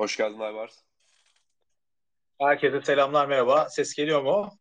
[0.00, 0.82] Hoş geldin Aybars.
[2.38, 3.68] Herkese selamlar, merhaba.
[3.68, 4.58] Ses geliyor mu?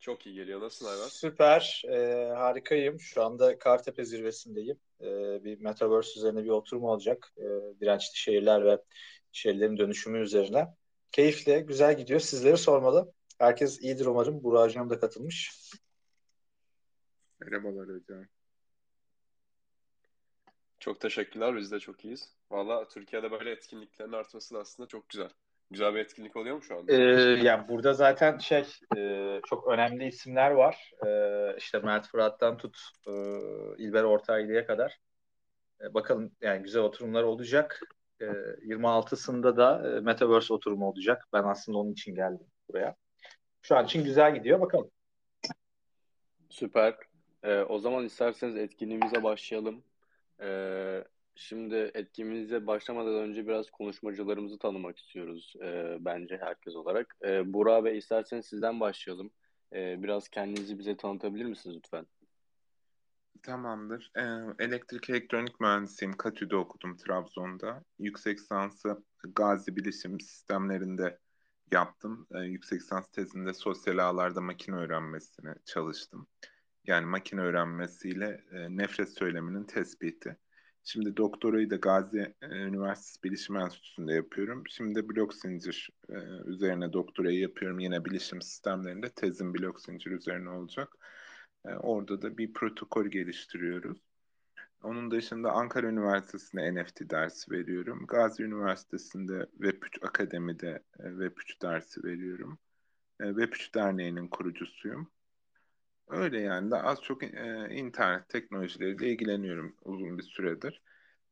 [0.00, 0.60] Çok iyi geliyor.
[0.60, 1.12] Nasılsın Aybars?
[1.12, 3.00] Süper, e, harikayım.
[3.00, 4.80] Şu anda Kartepe zirvesindeyim.
[5.00, 5.06] E,
[5.44, 7.32] bir Metaverse üzerine bir oturum olacak.
[7.36, 7.44] E,
[7.80, 8.78] dirençli şehirler ve
[9.32, 10.68] şehirlerin dönüşümü üzerine.
[11.12, 12.20] Keyifle, güzel gidiyor.
[12.20, 13.12] Sizleri sormalı.
[13.38, 14.42] Herkes iyidir umarım.
[14.42, 15.52] Burak Hocam da katılmış.
[17.40, 18.26] Merhabalar hocam.
[20.82, 21.56] Çok teşekkürler.
[21.56, 22.34] Biz de çok iyiyiz.
[22.50, 25.28] Valla Türkiye'de böyle etkinliklerin artması da aslında çok güzel.
[25.70, 26.92] Güzel bir etkinlik oluyor mu şu anda?
[26.92, 26.96] Ee,
[27.42, 28.64] yani burada zaten şey
[28.96, 30.92] e, çok önemli isimler var.
[31.06, 31.10] E,
[31.58, 33.12] işte Mert Fırat'tan tut e,
[33.78, 34.98] İlber Ortaylı'ya kadar.
[35.80, 37.80] E, bakalım yani güzel oturumlar olacak.
[38.20, 41.28] E, 26'sında da e, Metaverse oturumu olacak.
[41.32, 42.94] Ben aslında onun için geldim buraya.
[43.62, 44.60] Şu an için güzel gidiyor.
[44.60, 44.90] Bakalım.
[46.50, 46.94] Süper.
[47.42, 49.84] Ee, o zaman isterseniz etkinliğimize başlayalım.
[50.40, 51.04] Ee,
[51.34, 57.16] şimdi etkinliğimize başlamadan önce biraz konuşmacılarımızı tanımak istiyoruz e, bence herkes olarak.
[57.24, 59.30] E, Burak Bey isterseniz sizden başlayalım.
[59.72, 62.06] E, biraz kendinizi bize tanıtabilir misiniz lütfen?
[63.42, 64.10] Tamamdır.
[64.16, 64.22] Ee,
[64.58, 66.16] elektrik elektronik mühendisiyim.
[66.16, 67.84] Katü'de okudum Trabzon'da.
[67.98, 71.18] Yüksek lisansı Gazi Bilişim Sistemlerinde
[71.72, 72.26] yaptım.
[72.34, 76.26] Ee, yüksek lisans tezinde sosyal ağlarda makine öğrenmesine çalıştım.
[76.86, 80.36] Yani makine öğrenmesiyle e, nefret söyleminin tespiti.
[80.84, 84.64] Şimdi doktorayı da Gazi e, Üniversitesi Bilişim Enstitüsü'nde yapıyorum.
[84.68, 86.14] Şimdi blok zincir e,
[86.46, 87.78] üzerine doktorayı yapıyorum.
[87.78, 90.88] Yine bilişim sistemlerinde tezim blok zincir üzerine olacak.
[91.64, 93.98] E, orada da bir protokol geliştiriyoruz.
[94.82, 98.06] Onun dışında Ankara Üniversitesi'nde NFT dersi veriyorum.
[98.08, 102.58] Gazi Üniversitesi'nde Web3 Akademi'de e, Web3 dersi veriyorum.
[103.20, 105.10] E, Web3 Derneği'nin kurucusuyum.
[106.12, 110.82] Öyle yani de az çok e, internet teknolojileriyle ilgileniyorum uzun bir süredir.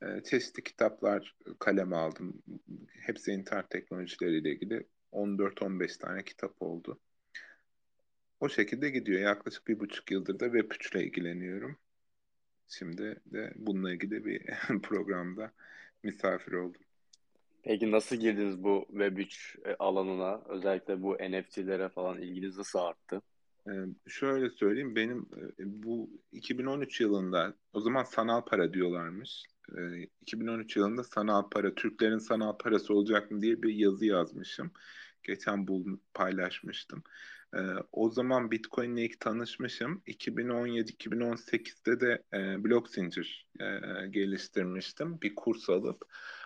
[0.02, 2.42] E, çeşitli kitaplar kaleme aldım.
[2.88, 7.00] Hepsi internet teknolojileriyle ilgili 14-15 tane kitap oldu.
[8.40, 9.20] O şekilde gidiyor.
[9.20, 11.76] Yaklaşık bir buçuk yıldır da Web3 ile ilgileniyorum.
[12.68, 14.46] Şimdi de bununla ilgili bir
[14.82, 15.52] programda
[16.02, 16.82] misafir oldum.
[17.62, 20.42] Peki nasıl girdiniz bu Web3 e, alanına?
[20.48, 23.22] Özellikle bu NFT'lere falan ilginiz nasıl arttı?
[24.08, 25.28] Şöyle söyleyeyim benim
[25.58, 29.44] bu 2013 yılında o zaman sanal para diyorlarmış.
[29.78, 34.72] Ee, 2013 yılında sanal para Türklerin sanal parası olacak mı diye bir yazı yazmışım.
[35.22, 37.02] Geçen buldum paylaşmıştım.
[37.92, 40.02] O zaman Bitcoin ile ilk tanışmışım.
[40.06, 42.24] 2017-2018'de de
[42.64, 43.48] blok zincir
[44.10, 46.02] geliştirmiştim bir kurs alıp.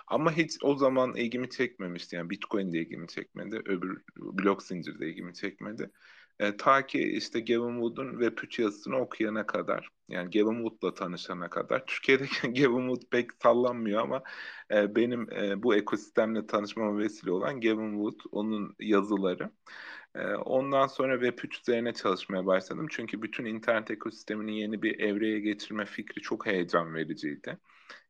[0.07, 2.17] Ama hiç o zaman ilgimi çekmemişti.
[2.17, 3.57] Yani Bitcoin de ilgimi çekmedi.
[3.57, 5.91] Öbür blok zincir de ilgimi çekmedi.
[6.41, 11.87] E, ta ki işte Gavin Wood'un Web3 yazısını okuyana kadar, yani Gavin Wood'la tanışana kadar.
[11.87, 14.23] Türkiye'de Gavin Wood pek sallanmıyor ama
[14.71, 19.51] e, benim e, bu ekosistemle tanışmama vesile olan Gavin Wood, onun yazıları.
[20.15, 22.87] E, ondan sonra Web3 üzerine çalışmaya başladım.
[22.91, 27.59] Çünkü bütün internet ekosistemini yeni bir evreye geçirme fikri çok heyecan vericiydi.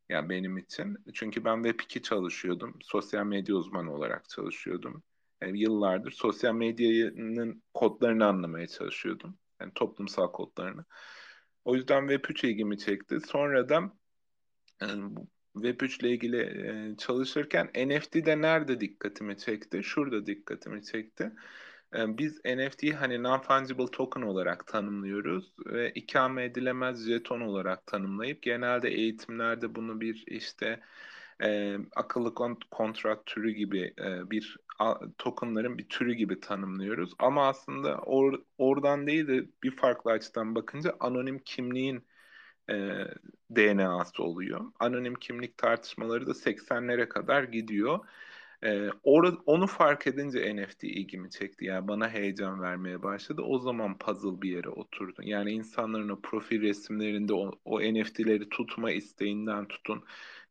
[0.09, 0.97] Yani benim için.
[1.15, 2.79] Çünkü ben Web2 çalışıyordum.
[2.83, 5.03] Sosyal medya uzmanı olarak çalışıyordum
[5.43, 9.39] yani yıllardır sosyal medyanın kodlarını anlamaya çalışıyordum.
[9.61, 10.85] Yani toplumsal kodlarını.
[11.65, 13.21] O yüzden Web3 ilgimi çekti.
[13.21, 13.93] Sonra da
[14.81, 15.15] yani
[15.55, 19.83] Web3 ile ilgili e, çalışırken NFT'de nerede dikkatimi çekti?
[19.83, 21.33] Şurada dikkatimi çekti.
[21.95, 28.89] E, biz NFT'yi hani non-fungible token olarak tanımlıyoruz ve ikame edilemez jeton olarak tanımlayıp genelde
[28.89, 30.81] eğitimlerde bunu bir işte
[31.43, 32.35] e, akıllı
[32.71, 37.13] kontrat türü gibi e, bir a, tokenların bir türü gibi tanımlıyoruz.
[37.19, 42.05] Ama aslında or, oradan değil de bir farklı açıdan bakınca anonim kimliğin
[42.71, 42.75] e,
[43.57, 44.61] DNA'sı oluyor.
[44.81, 48.07] Anonim kimlik tartışmaları da 80'lere kadar gidiyor.
[48.63, 51.65] Ee, or- onu fark edince NFT ilgimi çekti.
[51.65, 53.43] Yani bana heyecan vermeye başladı.
[53.43, 55.23] O zaman puzzle bir yere oturdu.
[55.23, 60.05] Yani insanların o profil resimlerinde o, o NFT'leri tutma isteğinden tutun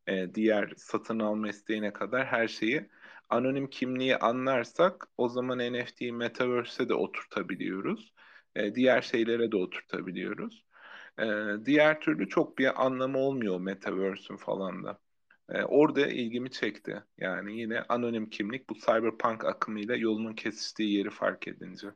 [0.08, 2.90] e, diğer satın alma isteğine kadar her şeyi
[3.30, 8.14] anonim kimliği anlarsak o zaman NFT'yi Metaverse'e de oturtabiliyoruz.
[8.56, 10.66] E, diğer şeylere de oturtabiliyoruz.
[11.20, 11.26] E,
[11.66, 15.00] diğer türlü çok bir anlamı olmuyor Metaverse'ün falan da.
[15.50, 17.04] E, orada ilgimi çekti.
[17.18, 21.88] Yani yine anonim kimlik bu cyberpunk akımıyla yolunun kesiştiği yeri fark edince.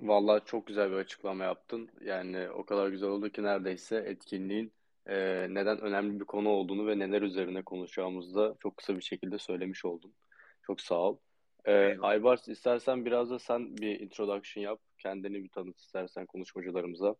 [0.00, 1.90] Vallahi çok güzel bir açıklama yaptın.
[2.00, 4.72] Yani o kadar güzel oldu ki neredeyse etkinliğin
[5.06, 9.38] e, neden önemli bir konu olduğunu ve neler üzerine konuşacağımızı da çok kısa bir şekilde
[9.38, 10.14] söylemiş oldun.
[10.62, 11.18] Çok sağ ol.
[11.64, 14.80] E, Aybars istersen biraz da sen bir introduction yap.
[14.98, 17.14] Kendini bir tanıt istersen konuşmacılarımıza.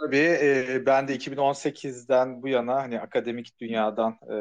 [0.00, 4.34] Tabii e, ben de 2018'den bu yana hani akademik dünyadan e,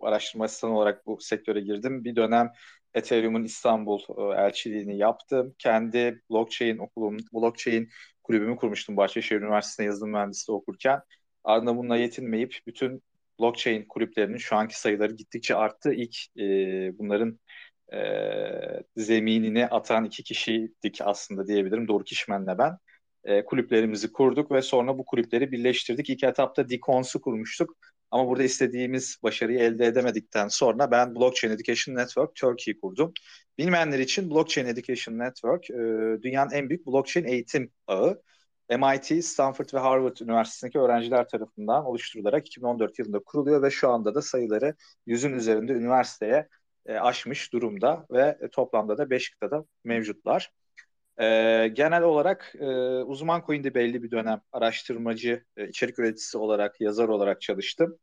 [0.00, 2.04] araştırma asistanı olarak bu sektöre girdim.
[2.04, 2.52] Bir dönem
[2.94, 5.54] Ethereum'un İstanbul e, elçiliğini yaptım.
[5.58, 7.88] Kendi blockchain okulum, blockchain
[8.22, 11.00] kulübümü kurmuştum Bahçeşehir Üniversitesi'nde yazılım mühendisliği okurken.
[11.48, 13.02] Ardından bununla yetinmeyip bütün
[13.40, 15.92] blockchain kulüplerinin şu anki sayıları gittikçe arttı.
[15.92, 16.44] İlk e,
[16.98, 17.38] bunların
[17.92, 17.98] e,
[18.96, 21.88] zeminini atan iki kişiydik aslında diyebilirim.
[21.88, 22.78] Doğru Kişmen'le ben.
[23.24, 26.10] E, kulüplerimizi kurduk ve sonra bu kulüpleri birleştirdik.
[26.10, 27.76] İlk etapta Dicons'u kurmuştuk.
[28.10, 33.12] Ama burada istediğimiz başarıyı elde edemedikten sonra ben Blockchain Education Network Turkey kurdum.
[33.58, 35.74] Bilmeyenler için Blockchain Education Network e,
[36.22, 38.22] dünyanın en büyük blockchain eğitim ağı.
[38.70, 44.22] MIT, Stanford ve Harvard Üniversitesi'ndeki öğrenciler tarafından oluşturularak 2014 yılında kuruluyor ve şu anda da
[44.22, 44.74] sayıları
[45.06, 46.48] yüzün üzerinde üniversiteye
[46.86, 50.50] e, aşmış durumda ve e, toplamda da 5 kıtada mevcutlar.
[51.20, 51.24] E,
[51.72, 52.66] genel olarak e,
[53.02, 57.98] uzman coin'de belli bir dönem araştırmacı, e, içerik üreticisi olarak, yazar olarak çalıştım.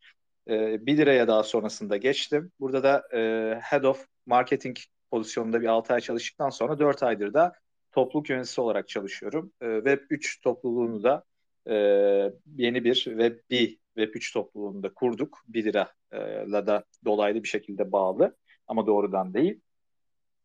[0.49, 2.51] E, 1 liraya daha sonrasında geçtim.
[2.59, 3.19] Burada da e,
[3.63, 4.77] Head of Marketing
[5.11, 7.53] pozisyonunda bir 6 ay çalıştıktan sonra 4 aydır da
[7.95, 9.51] topluluk yöneticisi olarak çalışıyorum.
[9.61, 11.23] E, Web 3 topluluğunu da
[11.67, 11.75] e,
[12.55, 15.43] yeni bir Web1 Web 3 topluluğunu da kurduk.
[15.47, 18.37] 1 lirayla da dolaylı bir şekilde bağlı
[18.67, 19.61] ama doğrudan değil.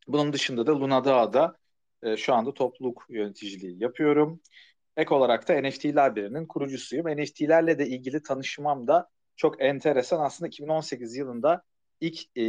[0.07, 1.57] Bunun dışında da Lunadağ'da
[2.03, 4.41] e, şu anda topluluk yöneticiliği yapıyorum.
[4.97, 7.07] Ek olarak da NFT Library'nin kurucusuyum.
[7.07, 10.19] NFT'lerle de ilgili tanışmam da çok enteresan.
[10.19, 11.63] Aslında 2018 yılında
[12.01, 12.43] ilk e,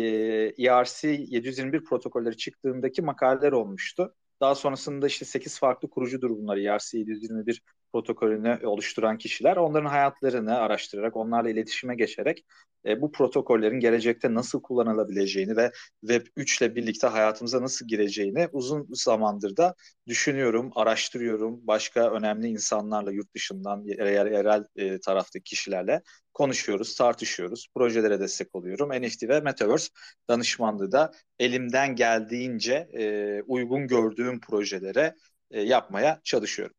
[0.58, 4.14] ERC 721 protokolleri çıktığındaki makaleler olmuştu.
[4.42, 6.56] Daha sonrasında işte 8 farklı kurucudur bunlar.
[6.56, 7.62] ERC 721
[7.92, 9.56] protokolünü oluşturan kişiler.
[9.56, 12.44] Onların hayatlarını araştırarak, onlarla iletişime geçerek
[12.86, 18.86] e, bu protokollerin gelecekte nasıl kullanılabileceğini ve Web 3 ile birlikte hayatımıza nasıl gireceğini uzun
[18.92, 19.74] zamandır da
[20.06, 21.66] düşünüyorum, araştırıyorum.
[21.66, 26.02] Başka önemli insanlarla yurt dışından yerel, yerel e, taraftaki kişilerle
[26.34, 27.68] konuşuyoruz, tartışıyoruz.
[27.74, 28.90] Projelere destek oluyorum.
[29.02, 29.88] NFT ve Metaverse
[30.28, 35.14] danışmanlığı da elimden geldiğince e, uygun gördüğüm projelere
[35.50, 36.76] e, yapmaya çalışıyorum.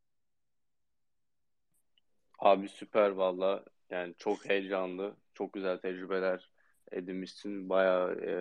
[2.44, 3.64] Abi süper valla.
[3.90, 6.50] Yani çok heyecanlı, çok güzel tecrübeler
[6.92, 7.70] edinmişsin.
[7.70, 8.34] Bayağı e,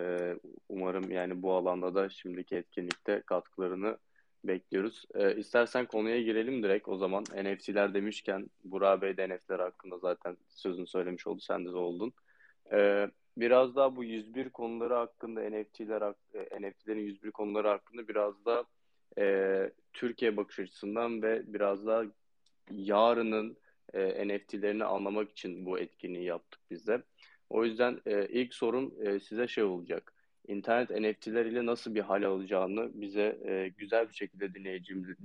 [0.69, 3.97] umarım yani bu alanda da şimdiki etkinlikte katkılarını
[4.43, 5.05] bekliyoruz.
[5.15, 7.23] E, istersen konuya girelim direkt o zaman.
[7.23, 11.41] NFT'ler demişken Burak Bey de NFT'ler hakkında zaten sözünü söylemiş oldu.
[11.41, 12.13] Sen de oldun.
[12.71, 16.13] E, biraz daha bu 101 konuları hakkında NFT'ler
[16.59, 18.63] NFT'lerin 101 konuları hakkında biraz da
[19.17, 22.05] e, Türkiye bakış açısından ve biraz da
[22.71, 23.57] yarının
[23.93, 27.03] e, NFT'lerini anlamak için bu etkinliği yaptık biz de.
[27.49, 30.13] O yüzden e, ilk sorum e, size şey olacak.
[30.47, 34.53] İnternet NFT'ler ile nasıl bir hal alacağını bize e, güzel bir şekilde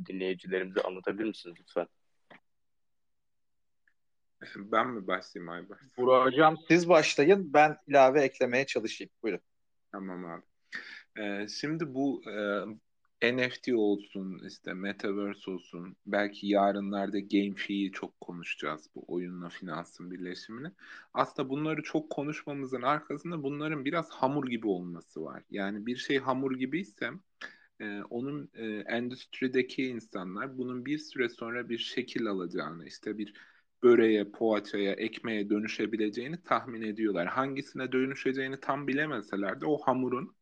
[0.06, 1.86] dinleyicilerimize anlatabilir misiniz lütfen?
[4.56, 5.78] Ben mi başlayayım Aybar?
[5.96, 7.52] Burak Hocam siz başlayın.
[7.52, 9.10] Ben ilave eklemeye çalışayım.
[9.22, 9.40] Buyurun.
[9.92, 10.42] Tamam abi.
[11.18, 12.64] Ee, şimdi bu e,
[13.22, 20.72] NFT olsun, işte Metaverse olsun, belki yarınlarda GameFi'yi çok konuşacağız bu oyunla finansın birleşimini.
[21.14, 25.42] Aslında bunları çok konuşmamızın arkasında bunların biraz hamur gibi olması var.
[25.50, 27.10] Yani bir şey hamur gibiyse
[27.80, 33.34] e, onun e, endüstrideki insanlar bunun bir süre sonra bir şekil alacağını, işte bir
[33.82, 37.26] böreğe, poğaçaya, ekmeğe dönüşebileceğini tahmin ediyorlar.
[37.26, 40.37] Hangisine dönüşeceğini tam bilemeseler de o hamurun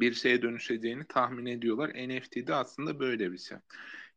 [0.00, 1.90] bir şeye dönüşeceğini tahmin ediyorlar.
[1.90, 3.58] NFT'de aslında böyle bir şey.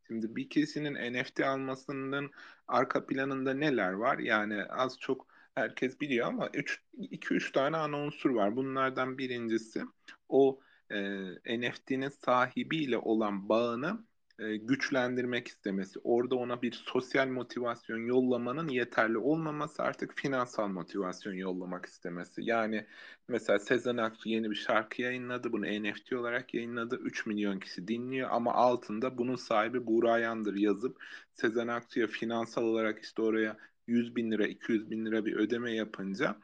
[0.08, 2.32] Şimdi bir kişinin NFT almasının
[2.68, 4.18] arka planında neler var?
[4.18, 8.56] Yani az çok herkes biliyor ama 2-3 tane ana unsur var.
[8.56, 9.84] Bunlardan birincisi
[10.30, 14.07] o e, NFT'nin sahibiyle olan bağını
[14.40, 21.86] e, güçlendirmek istemesi, orada ona bir sosyal motivasyon yollamanın yeterli olmaması artık finansal motivasyon yollamak
[21.86, 22.42] istemesi.
[22.44, 22.86] Yani
[23.28, 28.30] mesela Sezen Aksu yeni bir şarkı yayınladı, bunu NFT olarak yayınladı, 3 milyon kişi dinliyor
[28.32, 31.04] ama altında bunun sahibi Buğra Yandır yazıp
[31.34, 36.38] Sezen Aksu'ya finansal olarak işte oraya 100 bin lira, 200 bin lira bir ödeme yapınca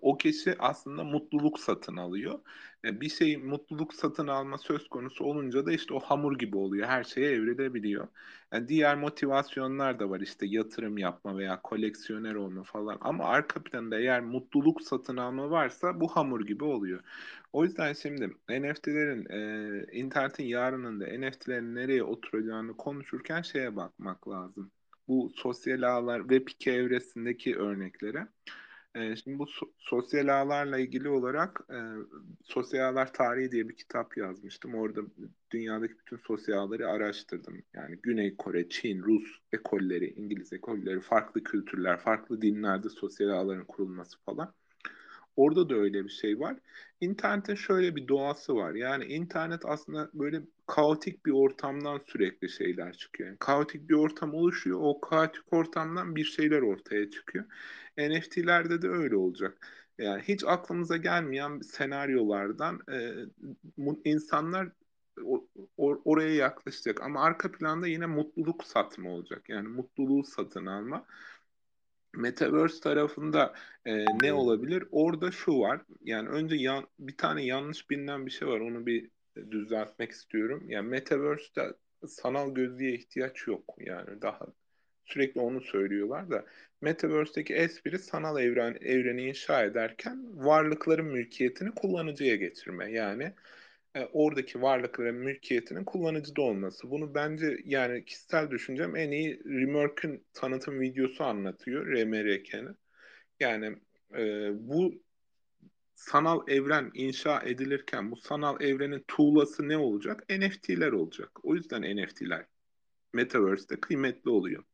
[0.00, 2.40] o kişi aslında mutluluk satın alıyor.
[2.84, 6.88] E, bir şey mutluluk satın alma söz konusu olunca da işte o hamur gibi oluyor.
[6.88, 8.08] Her şeye evrilebiliyor.
[8.52, 12.98] Yani diğer motivasyonlar da var işte yatırım yapma veya koleksiyoner olma falan.
[13.00, 17.00] Ama arka planda eğer mutluluk satın alma varsa bu hamur gibi oluyor.
[17.52, 24.70] O yüzden şimdi NFT'lerin e, internetin yarınında NFT'lerin nereye oturacağını konuşurken şeye bakmak lazım.
[25.08, 28.28] Bu sosyal ağlar Web2 evresindeki örneklere.
[28.94, 31.76] E, şimdi bu so- sosyal ağlarla ilgili olarak e,
[32.44, 34.74] Sosyal Ağlar Tarihi diye bir kitap yazmıştım.
[34.74, 35.00] Orada
[35.50, 37.62] dünyadaki bütün sosyal ağları araştırdım.
[37.74, 44.18] Yani Güney Kore, Çin, Rus ekolleri, İngiliz ekolleri, farklı kültürler, farklı dinlerde sosyal ağların kurulması
[44.26, 44.54] falan.
[45.36, 46.56] Orada da öyle bir şey var.
[47.00, 48.74] İnternetin şöyle bir doğası var.
[48.74, 53.28] Yani internet aslında böyle kaotik bir ortamdan sürekli şeyler çıkıyor.
[53.28, 54.78] Yani kaotik bir ortam oluşuyor.
[54.82, 57.44] O kaotik ortamdan bir şeyler ortaya çıkıyor.
[57.98, 59.68] NFT'lerde de öyle olacak.
[59.98, 63.12] Yani hiç aklımıza gelmeyen senaryolardan e,
[64.04, 64.68] insanlar
[65.76, 67.02] or, oraya yaklaşacak.
[67.02, 69.48] Ama arka planda yine mutluluk satma olacak.
[69.48, 71.06] Yani mutluluğu satın alma.
[72.16, 73.54] Metaverse tarafında
[73.86, 74.84] e, ne olabilir?
[74.90, 75.80] Orada şu var.
[76.00, 78.60] Yani önce yan, bir tane yanlış bilinen bir şey var.
[78.60, 79.10] Onu bir
[79.50, 80.64] düzeltmek istiyorum.
[80.68, 81.74] Yani Metaverse'de
[82.06, 83.74] sanal gözlüğe ihtiyaç yok.
[83.78, 84.46] Yani daha
[85.04, 86.44] sürekli onu söylüyorlar da
[86.80, 92.92] Metaverse'deki espri sanal evren evreni inşa ederken varlıkların mülkiyetini kullanıcıya getirme.
[92.92, 93.34] Yani
[93.94, 96.90] e, oradaki varlıkların mülkiyetinin kullanıcıda olması.
[96.90, 101.86] Bunu bence yani kişisel düşüncem en iyi Remerk'ün tanıtım videosu anlatıyor.
[101.86, 102.76] RMRK'nin.
[103.40, 103.76] Yani
[104.16, 104.94] e, bu
[105.94, 110.24] sanal evren inşa edilirken bu sanal evrenin tuğlası ne olacak?
[110.30, 111.30] NFT'ler olacak.
[111.44, 112.46] O yüzden NFT'ler
[113.12, 114.64] Metaverse'de kıymetli oluyor.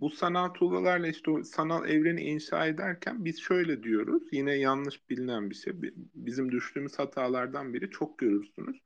[0.00, 4.22] Bu sanal tuğlalarla işte o sanal evreni inşa ederken biz şöyle diyoruz.
[4.32, 5.72] Yine yanlış bilinen bir şey.
[6.14, 8.76] Bizim düştüğümüz hatalardan biri çok görürsünüz.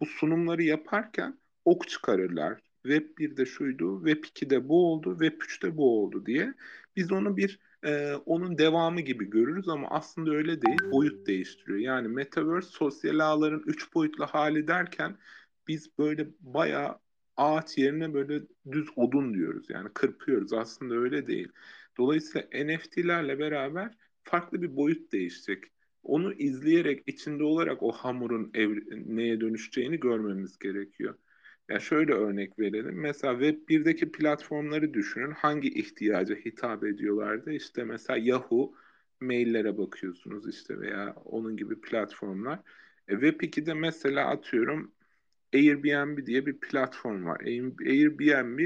[0.00, 2.60] Bu sunumları yaparken ok çıkarırlar.
[2.82, 6.54] Web 1'de şuydu, Web 2'de bu oldu, Web 3'te bu oldu diye.
[6.96, 10.78] Biz onu bir e, onun devamı gibi görürüz ama aslında öyle değil.
[10.92, 11.78] Boyut değiştiriyor.
[11.78, 15.18] Yani Metaverse sosyal ağların üç boyutlu hali derken
[15.68, 16.98] biz böyle bayağı
[17.36, 19.70] ağaç yerine böyle düz odun diyoruz.
[19.70, 20.52] Yani kırpıyoruz.
[20.52, 21.48] Aslında öyle değil.
[21.98, 25.64] Dolayısıyla NFT'lerle beraber farklı bir boyut değişecek.
[26.02, 28.82] Onu izleyerek, içinde olarak o hamurun ev-
[29.16, 31.14] neye dönüşeceğini görmemiz gerekiyor.
[31.68, 33.00] Yani şöyle örnek verelim.
[33.00, 35.30] Mesela Web 1'deki platformları düşünün.
[35.32, 37.52] Hangi ihtiyaca hitap ediyorlardı?
[37.52, 38.72] İşte mesela Yahoo
[39.20, 42.58] maillere bakıyorsunuz işte veya onun gibi platformlar.
[43.08, 44.92] E, Web 2'de mesela atıyorum
[45.54, 47.40] Airbnb diye bir platform var.
[47.40, 48.58] Airbnb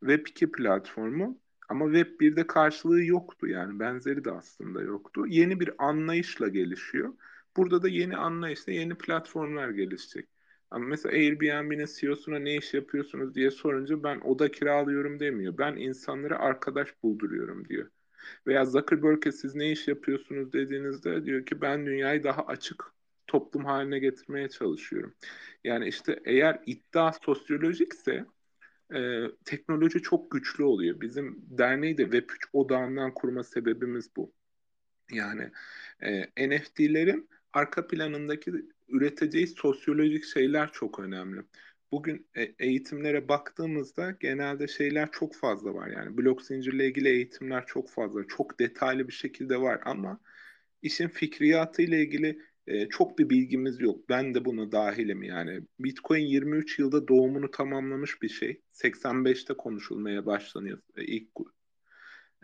[0.00, 5.26] Web 2 platformu ama Web 1'de karşılığı yoktu yani benzeri de aslında yoktu.
[5.28, 7.14] Yeni bir anlayışla gelişiyor.
[7.56, 10.28] Burada da yeni anlayışla yeni platformlar gelişecek.
[10.70, 15.58] Ama mesela Airbnb'nin CEO'suna ne iş yapıyorsunuz diye sorunca ben oda kiralıyorum demiyor.
[15.58, 17.90] Ben insanlara arkadaş bulduruyorum diyor.
[18.46, 22.97] Veya Zuckerberg'e siz ne iş yapıyorsunuz dediğinizde diyor ki ben dünyayı daha açık
[23.28, 25.14] toplum haline getirmeye çalışıyorum.
[25.64, 28.24] Yani işte eğer iddia sosyolojikse
[28.94, 31.00] e, teknoloji çok güçlü oluyor.
[31.00, 34.32] Bizim derneği de Web3 odağından kurma sebebimiz bu.
[35.12, 35.50] Yani
[36.00, 38.52] e, NFT'lerin arka planındaki
[38.88, 41.40] üreteceği sosyolojik şeyler çok önemli.
[41.92, 45.88] Bugün e, eğitimlere baktığımızda genelde şeyler çok fazla var.
[45.88, 50.20] Yani blok zincirle ilgili eğitimler çok fazla, çok detaylı bir şekilde var ama
[50.82, 52.42] işin fikriyatı ile ilgili
[52.90, 54.08] çok bir bilgimiz yok.
[54.08, 55.60] Ben de buna dahilim yani.
[55.80, 58.60] Bitcoin 23 yılda doğumunu tamamlamış bir şey.
[58.72, 61.28] 85'te konuşulmaya başlanıyor ilk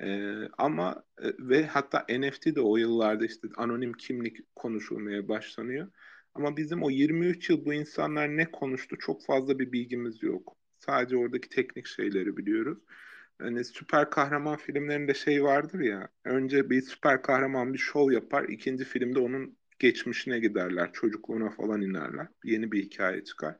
[0.00, 1.04] e, ama
[1.38, 5.88] ve hatta NFT de o yıllarda işte anonim kimlik konuşulmaya başlanıyor.
[6.34, 10.56] Ama bizim o 23 yıl bu insanlar ne konuştu çok fazla bir bilgimiz yok.
[10.78, 12.78] Sadece oradaki teknik şeyleri biliyoruz.
[13.38, 16.08] Hani süper kahraman filmlerinde şey vardır ya.
[16.24, 18.44] Önce bir süper kahraman bir şov yapar.
[18.48, 20.92] ikinci filmde onun geçmişine giderler.
[20.92, 22.26] Çocukluğuna falan inerler.
[22.44, 23.56] Yeni bir hikaye çıkar.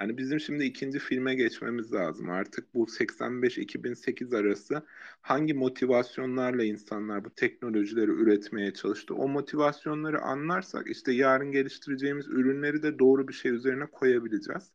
[0.00, 2.30] Yani bizim şimdi ikinci filme geçmemiz lazım.
[2.30, 4.82] Artık bu 85-2008 arası
[5.20, 9.14] hangi motivasyonlarla insanlar bu teknolojileri üretmeye çalıştı?
[9.14, 14.72] O motivasyonları anlarsak işte yarın geliştireceğimiz ürünleri de doğru bir şey üzerine koyabileceğiz.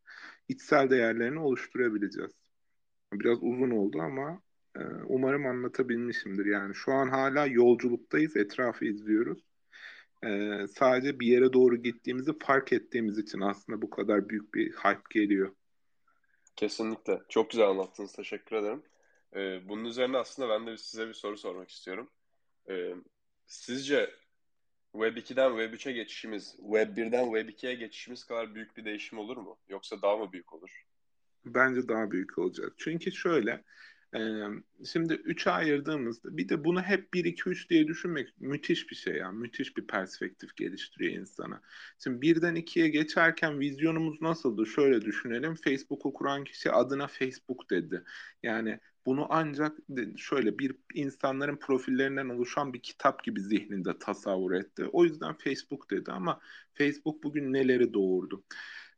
[0.47, 2.31] İçsel değerlerini oluşturabileceğiz.
[3.13, 4.41] Biraz uzun oldu ama
[4.75, 6.45] e, umarım anlatabilmişimdir.
[6.45, 9.54] Yani şu an hala yolculuktayız, etrafı izliyoruz
[10.25, 15.19] e, sadece bir yere doğru gittiğimizi fark ettiğimiz için aslında bu kadar büyük bir hype
[15.19, 15.55] geliyor.
[16.55, 17.21] Kesinlikle.
[17.29, 18.13] Çok güzel anlattınız.
[18.13, 18.83] Teşekkür ederim.
[19.35, 22.09] Ee, bunun üzerine aslında ben de size bir soru sormak istiyorum.
[22.69, 22.93] Ee,
[23.45, 24.09] sizce
[24.91, 29.37] Web 2'den Web 3'e geçişimiz, Web 1'den Web 2'ye geçişimiz kadar büyük bir değişim olur
[29.37, 29.57] mu?
[29.69, 30.85] Yoksa daha mı büyük olur?
[31.45, 32.73] Bence daha büyük olacak.
[32.77, 33.63] Çünkü şöyle,
[34.85, 39.77] Şimdi 3'e ayırdığımızda bir de bunu hep 1-2-3 diye düşünmek müthiş bir şey yani müthiş
[39.77, 41.61] bir perspektif geliştiriyor insana.
[42.03, 44.65] Şimdi birden 2'ye geçerken vizyonumuz nasıldı?
[44.65, 45.55] Şöyle düşünelim.
[45.55, 48.03] Facebook'u kuran kişi adına Facebook dedi.
[48.43, 49.77] Yani bunu ancak
[50.17, 54.85] şöyle bir insanların profillerinden oluşan bir kitap gibi zihninde tasavvur etti.
[54.91, 56.39] O yüzden Facebook dedi ama
[56.73, 58.43] Facebook bugün neleri doğurdu?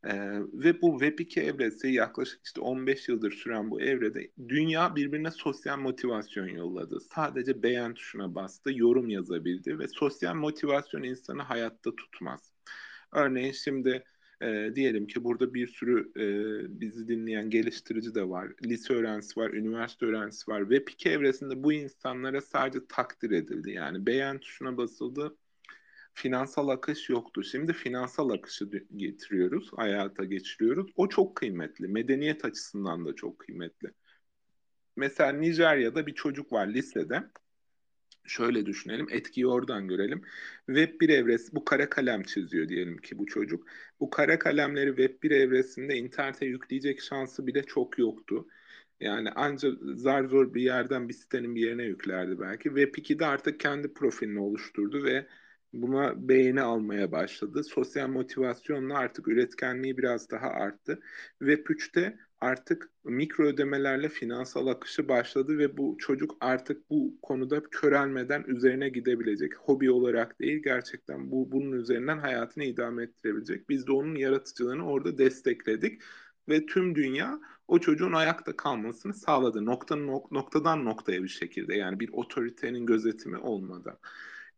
[0.04, 5.78] Ee, ve bu Web2 evresi yaklaşık işte 15 yıldır süren bu evrede dünya birbirine sosyal
[5.78, 7.00] motivasyon yolladı.
[7.00, 12.52] Sadece beğen tuşuna bastı, yorum yazabildi ve sosyal motivasyon insanı hayatta tutmaz.
[13.12, 14.04] Örneğin şimdi
[14.42, 19.50] e, diyelim ki burada bir sürü e, bizi dinleyen geliştirici de var, lise öğrencisi var,
[19.50, 20.60] üniversite öğrencisi var.
[20.62, 23.70] Web2 evresinde bu insanlara sadece takdir edildi.
[23.70, 25.36] Yani beğen tuşuna basıldı,
[26.18, 27.44] finansal akış yoktu.
[27.44, 30.90] Şimdi finansal akışı getiriyoruz, hayata geçiriyoruz.
[30.96, 31.88] O çok kıymetli.
[31.88, 33.88] Medeniyet açısından da çok kıymetli.
[34.96, 37.24] Mesela Nijerya'da bir çocuk var lisede.
[38.26, 40.22] Şöyle düşünelim, etkiyi oradan görelim.
[40.66, 43.66] Web 1 evresi, bu kara kalem çiziyor diyelim ki bu çocuk.
[44.00, 48.48] Bu kara kalemleri Web 1 evresinde internete yükleyecek şansı bile çok yoktu.
[49.00, 52.64] Yani ancak zar zor bir yerden bir sitenin bir yerine yüklerdi belki.
[52.64, 55.26] Web 2'de artık kendi profilini oluşturdu ve
[55.72, 57.64] buna beğeni almaya başladı.
[57.64, 61.00] Sosyal motivasyonla artık üretkenliği biraz daha arttı.
[61.38, 68.44] Web 3'te artık mikro ödemelerle finansal akışı başladı ve bu çocuk artık bu konuda körelmeden
[68.46, 69.56] üzerine gidebilecek.
[69.56, 73.68] Hobi olarak değil gerçekten bu bunun üzerinden hayatını idame ettirebilecek.
[73.68, 76.02] Biz de onun yaratıcılığını orada destekledik
[76.48, 79.64] ve tüm dünya o çocuğun ayakta kalmasını sağladı.
[79.64, 83.98] Noktanın noktadan noktaya bir şekilde yani bir otoritenin gözetimi olmadan.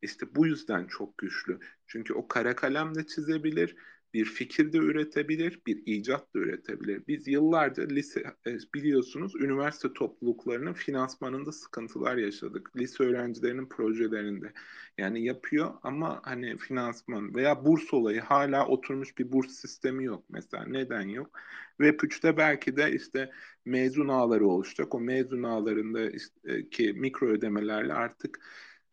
[0.02, 1.58] İşte bu yüzden çok güçlü.
[1.86, 3.76] Çünkü o kara kalemle çizebilir,
[4.14, 7.02] bir fikir de üretebilir, bir icat da üretebilir.
[7.08, 12.76] Biz yıllarca lise e, biliyorsunuz üniversite topluluklarının finansmanında sıkıntılar yaşadık.
[12.76, 14.52] Lise öğrencilerinin projelerinde.
[14.98, 20.64] Yani yapıyor ama hani finansman veya burs olayı hala oturmuş bir burs sistemi yok mesela.
[20.66, 21.40] Neden yok?
[21.78, 23.30] Web 3'te belki de işte
[23.64, 24.94] mezun ağları oluşacak.
[24.94, 28.40] O mezun ağlarında işte, ki mikro ödemelerle artık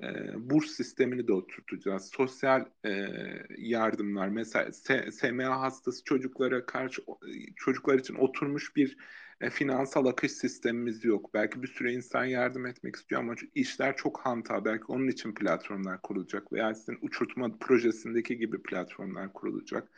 [0.03, 0.07] e,
[0.49, 2.09] burs sistemini de oturtacağız.
[2.13, 3.07] Sosyal e,
[3.57, 4.71] yardımlar mesela
[5.11, 7.01] SMA hastası çocuklara karşı
[7.55, 8.97] çocuklar için oturmuş bir
[9.41, 11.33] e, finansal akış sistemimiz yok.
[11.33, 14.65] Belki bir süre insan yardım etmek istiyor ama işler çok hanta.
[14.65, 19.89] Belki onun için platformlar kurulacak veya sizin uçurtma projesindeki gibi platformlar kurulacak.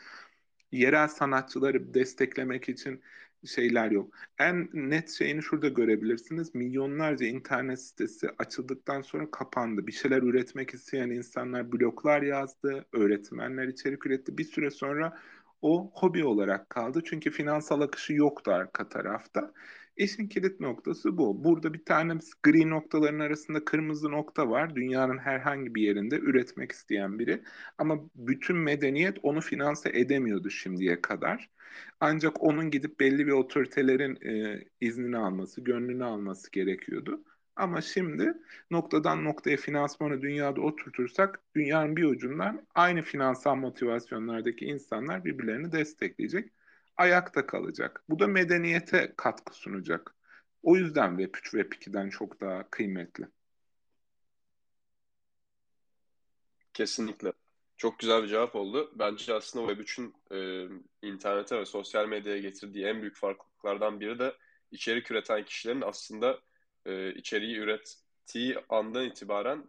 [0.72, 3.02] Yerel sanatçıları desteklemek için
[3.47, 4.13] şeyler yok.
[4.39, 6.56] En net şeyini şurada görebilirsiniz.
[6.56, 9.88] Milyonlarca internet sitesi açıldıktan sonra kapandı.
[9.88, 14.38] Bir şeyler üretmek isteyen insanlar bloklar yazdı, öğretmenler içerik üretti.
[14.38, 15.17] Bir süre sonra
[15.62, 17.02] o hobi olarak kaldı.
[17.06, 19.54] Çünkü finansal akışı yoktu arka tarafta.
[20.00, 21.44] İşin kilit noktası bu.
[21.44, 24.76] Burada bir tane gri noktaların arasında kırmızı nokta var.
[24.76, 27.44] Dünyanın herhangi bir yerinde üretmek isteyen biri.
[27.78, 31.50] Ama bütün medeniyet onu finanse edemiyordu şimdiye kadar.
[32.00, 37.24] Ancak onun gidip belli bir otoritelerin e, iznini alması, gönlünü alması gerekiyordu.
[37.56, 38.34] Ama şimdi
[38.72, 46.52] noktadan noktaya finansmanı dünyada oturtursak dünyanın bir ucundan aynı finansal motivasyonlardaki insanlar birbirlerini destekleyecek,
[47.00, 48.04] ayakta kalacak.
[48.10, 50.16] Bu da medeniyete katkı sunacak.
[50.64, 53.28] O yüzden Web 3 Web 2'den çok daha kıymetli.
[56.74, 57.34] Kesinlikle.
[57.78, 58.92] Çok güzel bir cevap oldu.
[58.96, 60.70] Bence aslında Web3'ün e,
[61.08, 64.36] internete ve sosyal medyaya getirdiği en büyük farklılıklardan biri de
[64.72, 66.40] içerik üreten kişilerin aslında
[66.86, 69.66] e, içeriği ürettiği andan itibaren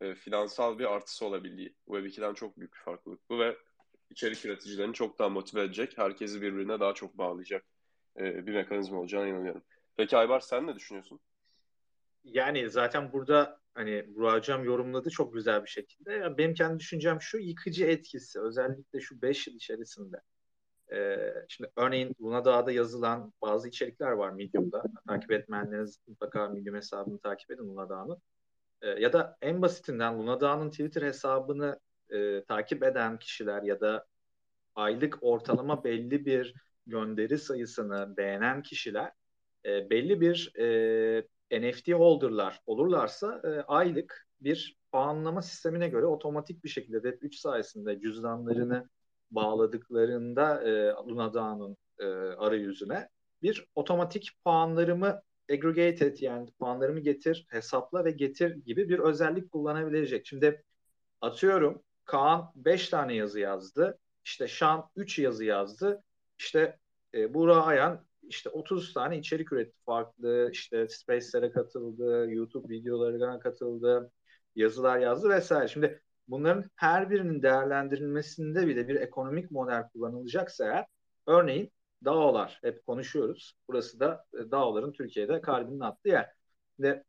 [0.00, 1.74] e, finansal bir artısı olabildiği.
[1.86, 3.56] Web2'den çok büyük bir farklılık bu ve
[4.10, 7.64] içerik üreticilerini çok daha motive edecek, herkesi birbirine daha çok bağlayacak
[8.18, 9.62] e, bir mekanizma olacağına inanıyorum.
[9.96, 11.20] Peki Aybar sen ne düşünüyorsun?
[12.24, 16.12] Yani zaten burada hani Burak Hocam yorumladı çok güzel bir şekilde.
[16.12, 20.16] Yani benim kendi düşüncem şu yıkıcı etkisi özellikle şu 5 yıl içerisinde.
[20.92, 24.82] Ee, şimdi örneğin Luna Dağ'da yazılan bazı içerikler var Medium'da.
[25.08, 28.22] Takip etmeyenleriniz mutlaka Medium hesabını takip edin Luna Dağ'ın.
[28.82, 34.06] Ee, ya da en basitinden Luna Dağ'ın Twitter hesabını e, takip eden kişiler ya da
[34.74, 36.54] aylık ortalama belli bir
[36.86, 39.12] gönderi sayısını beğenen kişiler
[39.64, 46.68] e, belli bir e, NFT holder'lar olurlarsa e, aylık bir puanlama sistemine göre otomatik bir
[46.68, 48.88] şekilde Web3 sayesinde cüzdanlarını
[49.30, 52.04] bağladıklarında e, Luna Dağ'ın e,
[52.38, 53.08] arayüzüne
[53.42, 60.26] bir otomatik puanlarımı aggregate et yani puanlarımı getir, hesapla ve getir gibi bir özellik kullanabilecek.
[60.26, 60.64] Şimdi
[61.20, 63.98] atıyorum Kaan 5 tane yazı yazdı.
[64.24, 66.02] İşte Şan 3 yazı yazdı.
[66.38, 66.78] İşte
[67.14, 70.50] e, Buğra Ayan işte 30 tane içerik üretti farklı.
[70.52, 74.12] işte Space'lere katıldı, YouTube videolarına katıldı,
[74.56, 75.68] yazılar yazdı vesaire.
[75.68, 80.86] Şimdi bunların her birinin değerlendirilmesinde bile bir ekonomik model kullanılacaksa eğer
[81.26, 81.72] örneğin
[82.04, 83.54] DAO'lar hep konuşuyoruz.
[83.68, 86.30] Burası da e, DAO'ların Türkiye'de kalbinin attığı yer.
[86.80, 87.04] Ve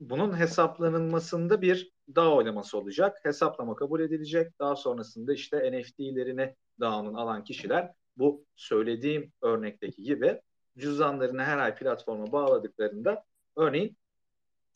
[0.00, 3.18] bunun hesaplanılmasında bir DAO oylaması olacak.
[3.22, 4.58] Hesaplama kabul edilecek.
[4.58, 10.40] Daha sonrasında işte NFT'lerini DAO'nun alan kişiler bu söylediğim örnekteki gibi
[10.78, 13.24] cüzdanlarını her ay platforma bağladıklarında
[13.56, 13.96] örneğin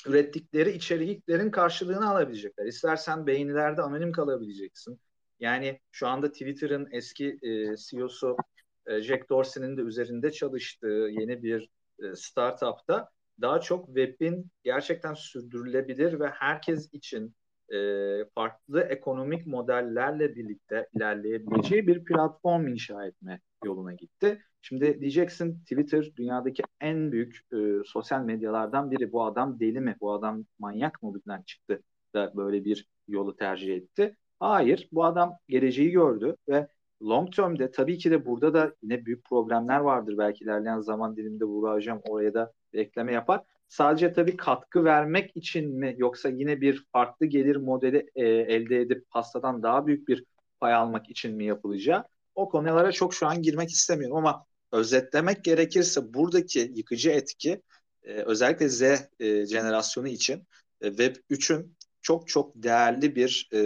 [0.07, 2.67] ürettikleri içeriklerin karşılığını alabilecekler.
[2.67, 5.01] İstersen beğenilerde anonim kalabileceksin.
[5.41, 8.37] Yani şu anda Twitter'ın eski e, CEO'su
[8.87, 11.69] e, Jack Dorsey'nin de üzerinde çalıştığı yeni bir
[12.03, 13.09] e, startupta
[13.41, 17.35] daha çok web'in gerçekten sürdürülebilir ve herkes için
[17.73, 17.77] e,
[18.35, 24.43] farklı ekonomik modellerle birlikte ilerleyebileceği bir platform inşa etme yoluna gitti.
[24.63, 29.13] Şimdi diyeceksin Twitter dünyadaki en büyük e, sosyal medyalardan biri.
[29.13, 29.97] Bu adam deli mi?
[30.01, 31.83] Bu adam manyak mı bundan çıktı
[32.15, 34.17] da böyle bir yolu tercih etti?
[34.41, 34.89] Hayır.
[34.93, 36.69] Bu adam geleceği gördü ve
[37.03, 40.19] long term'de tabii ki de burada da yine büyük problemler vardır.
[40.19, 43.41] Belki ilerleyen zaman diliminde Hocam oraya da ekleme yapar.
[43.69, 49.11] Sadece tabii katkı vermek için mi yoksa yine bir farklı gelir modeli e, elde edip
[49.11, 50.25] pastadan daha büyük bir
[50.61, 52.05] pay almak için mi yapılacağı?
[52.35, 57.63] O konulara çok şu an girmek istemiyorum ama özetlemek gerekirse buradaki yıkıcı etki
[58.03, 60.47] e, özellikle Z e, jenerasyonu için
[60.81, 63.61] e, Web 3'ün çok çok değerli bir e,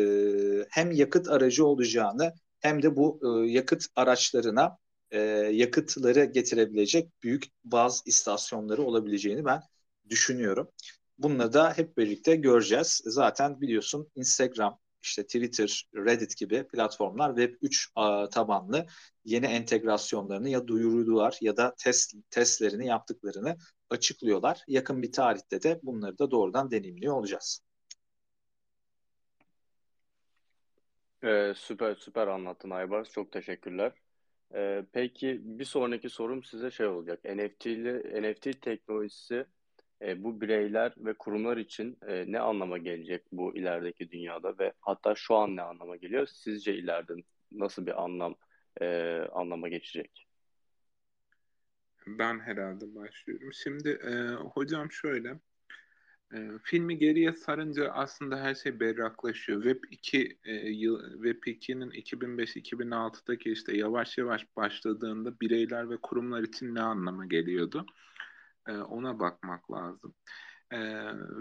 [0.70, 4.76] hem yakıt aracı olacağını hem de bu e, yakıt araçlarına
[5.14, 5.18] e,
[5.52, 9.62] yakıtları getirebilecek büyük baz istasyonları olabileceğini ben
[10.10, 10.70] düşünüyorum.
[11.18, 13.02] Bununla da hep birlikte göreceğiz.
[13.04, 18.86] Zaten biliyorsun Instagram, işte Twitter, Reddit gibi platformlar Web3 tabanlı
[19.24, 23.56] yeni entegrasyonlarını ya duyurdular ya da test testlerini yaptıklarını
[23.90, 24.62] açıklıyorlar.
[24.68, 27.60] Yakın bir tarihte de bunları da doğrudan deneyimliyor olacağız.
[31.24, 33.12] Ee, süper süper anlattın Aybars.
[33.12, 33.92] Çok teşekkürler.
[34.54, 37.24] Ee, peki bir sonraki sorum size şey olacak.
[37.24, 39.46] NFT'li NFT teknolojisi
[40.02, 45.14] e, bu bireyler ve kurumlar için e, ne anlama gelecek bu ilerideki dünyada ve hatta
[45.14, 46.26] şu an ne anlama geliyor?
[46.26, 47.12] Sizce ileride
[47.52, 48.34] nasıl bir anlam
[48.80, 50.26] e, anlama geçecek?
[52.06, 53.52] Ben herhalde başlıyorum.
[53.52, 55.38] Şimdi e, hocam şöyle
[56.32, 59.62] e, filmi geriye sarınca aslında her şey berraklaşıyor.
[59.62, 66.74] Web 2 e, yıl Web 2'nin 2005-2006'daki işte yavaş yavaş başladığında bireyler ve kurumlar için
[66.74, 67.86] ne anlama geliyordu?
[68.68, 70.14] E, ona bakmak lazım.
[70.70, 70.78] E,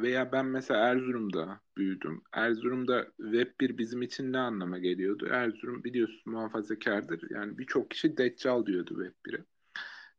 [0.02, 2.22] veya ben mesela Erzurum'da büyüdüm.
[2.34, 5.28] Erzurum'da Web 1 bizim için ne anlama geliyordu?
[5.32, 7.32] Erzurum biliyorsun muhafazakardır.
[7.32, 9.46] Yani birçok kişi Deccal diyordu Web 1'e.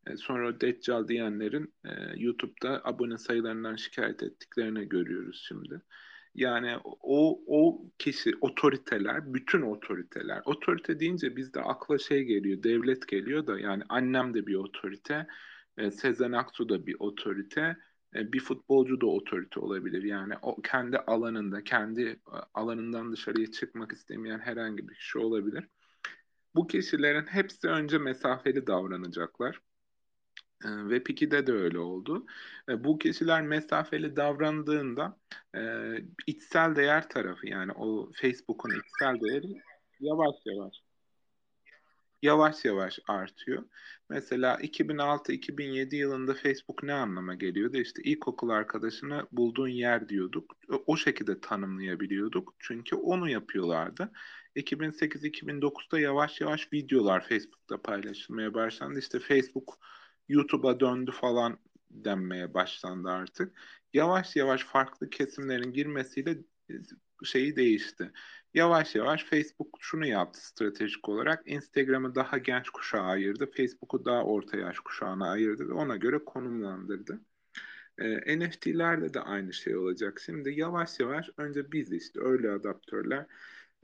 [0.07, 5.83] E, sonra Deccal diyenlerin e, YouTube'da abone sayılarından şikayet ettiklerini görüyoruz şimdi.
[6.35, 10.43] Yani o o kişi otoriteler, bütün otoriteler.
[10.45, 15.27] Otorite deyince bizde akla şey geliyor, devlet geliyor da yani annem de bir otorite,
[15.79, 17.77] e, Sezen Aksu da bir otorite,
[18.15, 20.03] e, bir futbolcu da otorite olabilir.
[20.03, 22.19] Yani o kendi alanında, kendi e,
[22.55, 25.69] alanından dışarıya çıkmak istemeyen herhangi bir kişi olabilir.
[26.55, 29.61] Bu kişilerin hepsi önce mesafeli davranacaklar.
[30.65, 32.27] E, ve Piki'de de öyle oldu.
[32.69, 35.17] E, bu kişiler mesafeli davrandığında
[35.57, 35.61] e,
[36.27, 39.63] içsel değer tarafı yani o Facebook'un içsel değeri
[40.01, 40.75] yavaş yavaş
[42.25, 43.65] yavaş yavaş artıyor.
[44.11, 47.77] Mesela 2006-2007 yılında Facebook ne anlama geliyordu?
[47.77, 50.57] İşte ilkokul arkadaşını bulduğun yer diyorduk.
[50.87, 52.55] O şekilde tanımlayabiliyorduk.
[52.59, 54.13] Çünkü onu yapıyorlardı.
[54.57, 58.99] 2008-2009'da yavaş yavaş videolar Facebook'ta paylaşılmaya başlandı.
[58.99, 59.79] İşte Facebook
[60.29, 61.59] YouTube'a döndü falan
[61.91, 63.59] denmeye başlandı artık.
[63.93, 66.39] Yavaş yavaş farklı kesimlerin girmesiyle
[67.25, 68.13] şeyi değişti.
[68.55, 71.43] Yavaş yavaş Facebook şunu yaptı stratejik olarak.
[71.47, 73.51] Instagram'ı daha genç kuşağa ayırdı.
[73.57, 77.21] Facebook'u daha orta yaş kuşağına ayırdı ve ona göre konumlandırdı.
[77.99, 80.21] E, NFT'lerde de aynı şey olacak.
[80.27, 83.27] Şimdi yavaş yavaş önce biz işte öyle adaptörler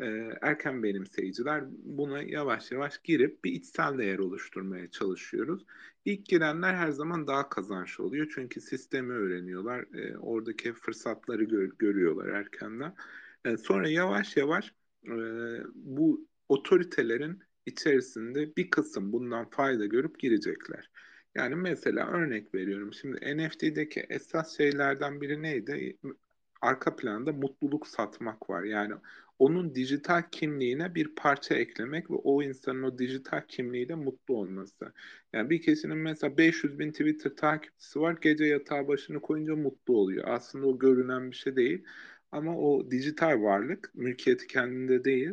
[0.00, 5.66] e, erken benimseyiciler buna yavaş yavaş girip bir içsel değer oluşturmaya çalışıyoruz.
[6.04, 12.28] İlk girenler her zaman daha kazançlı oluyor çünkü sistemi öğreniyorlar, e, oradaki fırsatları gör, görüyorlar
[12.28, 12.94] erkenden.
[13.44, 15.14] E, sonra yavaş yavaş e,
[15.74, 20.90] bu otoritelerin içerisinde bir kısım bundan fayda görüp girecekler.
[21.34, 22.92] Yani mesela örnek veriyorum.
[22.94, 25.98] Şimdi NFT'deki esas şeylerden biri neydi?
[26.60, 28.62] Arka planda mutluluk satmak var.
[28.62, 28.94] Yani
[29.40, 34.92] onun dijital kimliğine bir parça eklemek ve o insanın o dijital kimliğiyle mutlu olması.
[35.32, 40.24] Yani bir kişinin mesela 500 bin Twitter takipçisi var, gece yatağa başını koyunca mutlu oluyor.
[40.28, 41.84] Aslında o görünen bir şey değil.
[42.32, 45.32] Ama o dijital varlık, mülkiyeti kendinde değil,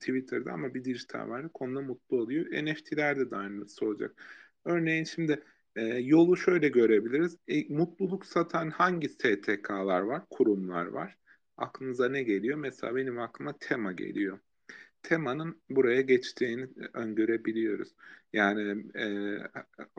[0.00, 2.46] Twitter'da ama bir dijital varlık onunla mutlu oluyor.
[2.64, 4.22] NFT'lerde de aynısı olacak.
[4.64, 5.42] Örneğin şimdi
[5.76, 7.36] e, yolu şöyle görebiliriz.
[7.48, 11.18] E, mutluluk satan hangi STK'lar var, kurumlar var?
[11.58, 12.58] Aklınıza ne geliyor?
[12.58, 14.38] Mesela benim aklıma tema geliyor.
[15.02, 17.88] Temanın buraya geçtiğini öngörebiliyoruz.
[18.32, 19.36] Yani e,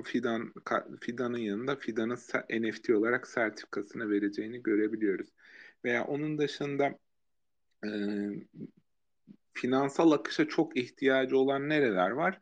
[0.04, 0.54] Fidan
[1.02, 2.18] Fidan'ın yanında Fidan'ın
[2.50, 5.30] NFT olarak sertifikasını vereceğini görebiliyoruz.
[5.86, 7.00] Veya onun dışında
[7.86, 7.90] e,
[9.54, 12.40] finansal akışa çok ihtiyacı olan nereler var?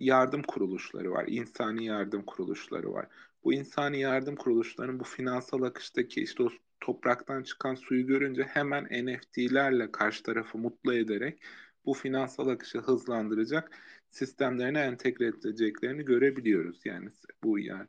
[0.00, 3.06] yardım kuruluşları var, insani yardım kuruluşları var.
[3.44, 6.48] Bu insani yardım kuruluşlarının bu finansal akıştaki işte o
[6.80, 11.42] topraktan çıkan suyu görünce hemen NFT'lerle karşı tarafı mutlu ederek
[11.84, 13.78] bu finansal akışı hızlandıracak
[14.10, 16.80] sistemlerine entegre edeceklerini görebiliyoruz.
[16.84, 17.08] Yani
[17.42, 17.86] bu yani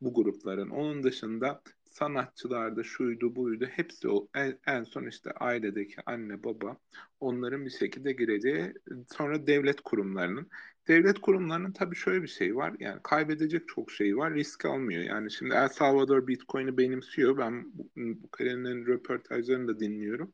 [0.00, 0.70] bu grupların.
[0.70, 6.76] Onun dışında sanatçılarda şuydu buydu hepsi o en, en son işte ailedeki anne baba
[7.20, 8.74] onların bir şekilde gireceği
[9.16, 10.48] sonra devlet kurumlarının
[10.88, 15.30] devlet kurumlarının tabii şöyle bir şey var yani kaybedecek çok şey var risk almıyor yani
[15.30, 20.32] şimdi El Salvador Bitcoin'i benimsiyor ben bu, bu karenin röportajlarını da dinliyorum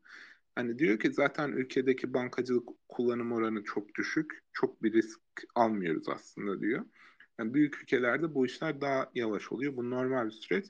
[0.55, 4.43] Hani diyor ki zaten ülkedeki bankacılık kullanım oranı çok düşük.
[4.53, 5.21] Çok bir risk
[5.55, 6.85] almıyoruz aslında diyor.
[7.39, 9.77] Yani büyük ülkelerde bu işler daha yavaş oluyor.
[9.77, 10.65] Bu normal bir süreç.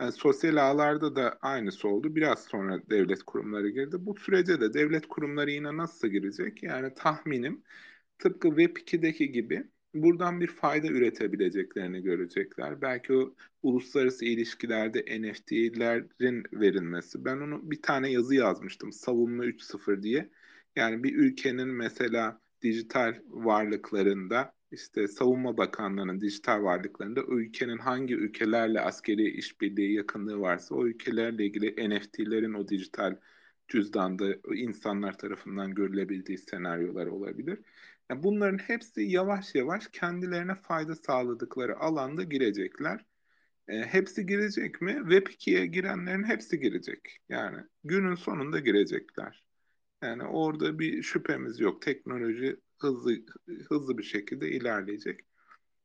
[0.00, 2.16] Yani sosyal ağlarda da aynısı oldu.
[2.16, 3.96] Biraz sonra devlet kurumları girdi.
[4.00, 6.62] Bu sürece de devlet kurumları yine nasıl girecek?
[6.62, 7.62] Yani tahminim
[8.22, 12.80] tıpkı Web2'deki gibi buradan bir fayda üretebileceklerini görecekler.
[12.82, 17.24] Belki o uluslararası ilişkilerde NFT'lerin verilmesi.
[17.24, 18.92] Ben onu bir tane yazı yazmıştım.
[18.92, 20.30] Savunma 3.0 diye.
[20.76, 28.80] Yani bir ülkenin mesela dijital varlıklarında işte Savunma Bakanlığı'nın dijital varlıklarında o ülkenin hangi ülkelerle
[28.80, 33.16] askeri işbirliği yakınlığı varsa o ülkelerle ilgili NFT'lerin o dijital
[33.68, 37.58] cüzdanda insanlar tarafından görülebildiği senaryolar olabilir.
[38.10, 43.04] Yani bunların hepsi yavaş yavaş kendilerine fayda sağladıkları alanda girecekler.
[43.68, 44.92] E, hepsi girecek mi?
[44.92, 47.18] Web2'ye girenlerin hepsi girecek.
[47.28, 49.44] Yani günün sonunda girecekler.
[50.02, 51.82] Yani orada bir şüphemiz yok.
[51.82, 53.12] Teknoloji hızlı
[53.68, 55.20] hızlı bir şekilde ilerleyecek.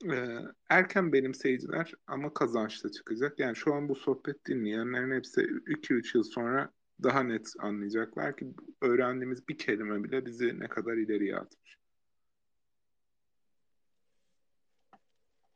[0.06, 3.40] Ee, erken benimseyiciler ama kazançlı çıkacak.
[3.40, 9.48] Yani şu an bu sohbet dinleyenlerin hepsi 2-3 yıl sonra daha net anlayacaklar ki öğrendiğimiz
[9.48, 11.78] bir kelime bile bizi ne kadar ileriye atmış.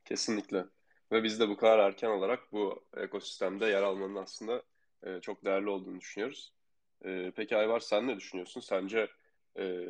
[0.06, 0.66] Kesinlikle.
[1.12, 4.64] Ve biz de bu kadar erken olarak bu ekosistemde yer almanın aslında
[5.04, 6.54] e, çok değerli olduğunu düşünüyoruz.
[7.06, 8.62] E, peki Ayvar sen ne düşünüyorsun?
[8.62, 9.10] Sence
[9.60, 9.88] e,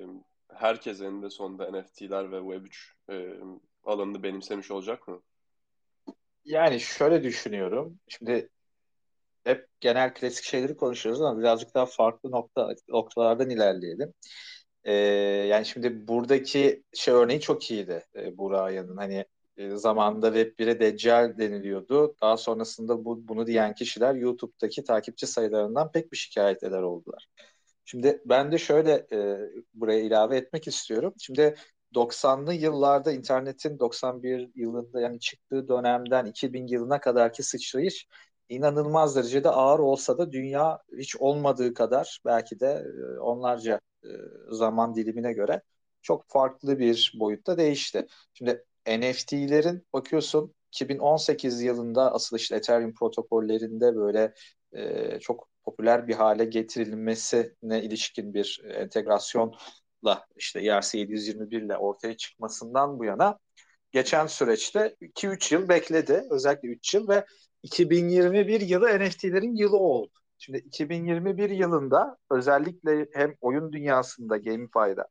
[0.54, 3.40] herkes eninde sonunda NFT'ler ve Web3 e,
[3.84, 5.22] alanını benimsemiş olacak mı?
[6.46, 8.00] Yani şöyle düşünüyorum.
[8.08, 8.50] Şimdi
[9.44, 14.14] hep genel klasik şeyleri konuşuyoruz ama birazcık daha farklı nokta noktalardan ilerleyelim.
[14.84, 14.94] Ee,
[15.50, 18.98] yani şimdi buradaki şey örneği çok iyiydi e, Burak'ın.
[18.98, 19.26] Hani
[19.58, 22.16] e, zamanında Web1'e Deccal deniliyordu.
[22.22, 27.28] Daha sonrasında bu, bunu diyen kişiler YouTube'daki takipçi sayılarından pek bir şikayet eder oldular.
[27.86, 29.38] Şimdi ben de şöyle e,
[29.74, 31.14] buraya ilave etmek istiyorum.
[31.20, 31.56] Şimdi
[31.96, 38.08] 90'lı yıllarda internetin 91 yılında yani çıktığı dönemden 2000 yılına kadarki sıçrayış
[38.52, 42.86] inanılmaz derecede ağır olsa da dünya hiç olmadığı kadar belki de
[43.16, 44.10] e, onlarca e,
[44.50, 45.62] zaman dilimine göre
[46.02, 48.08] çok farklı bir boyutta değişti.
[48.34, 54.34] Şimdi NFT'lerin bakıyorsun 2018 yılında asıl işte Ethereum protokollerinde böyle
[54.74, 63.06] e, çok popüler bir hale getirilmesine ilişkin bir entegrasyonla işte ERC721 ile ortaya çıkmasından bu
[63.06, 63.40] yana
[63.92, 66.24] geçen süreçte 2-3 yıl bekledi.
[66.30, 67.26] Özellikle 3 yıl ve
[67.64, 70.12] 2021 yılı NFT'lerin yılı oldu.
[70.38, 75.08] Şimdi 2021 yılında özellikle hem oyun dünyasında GameFi'da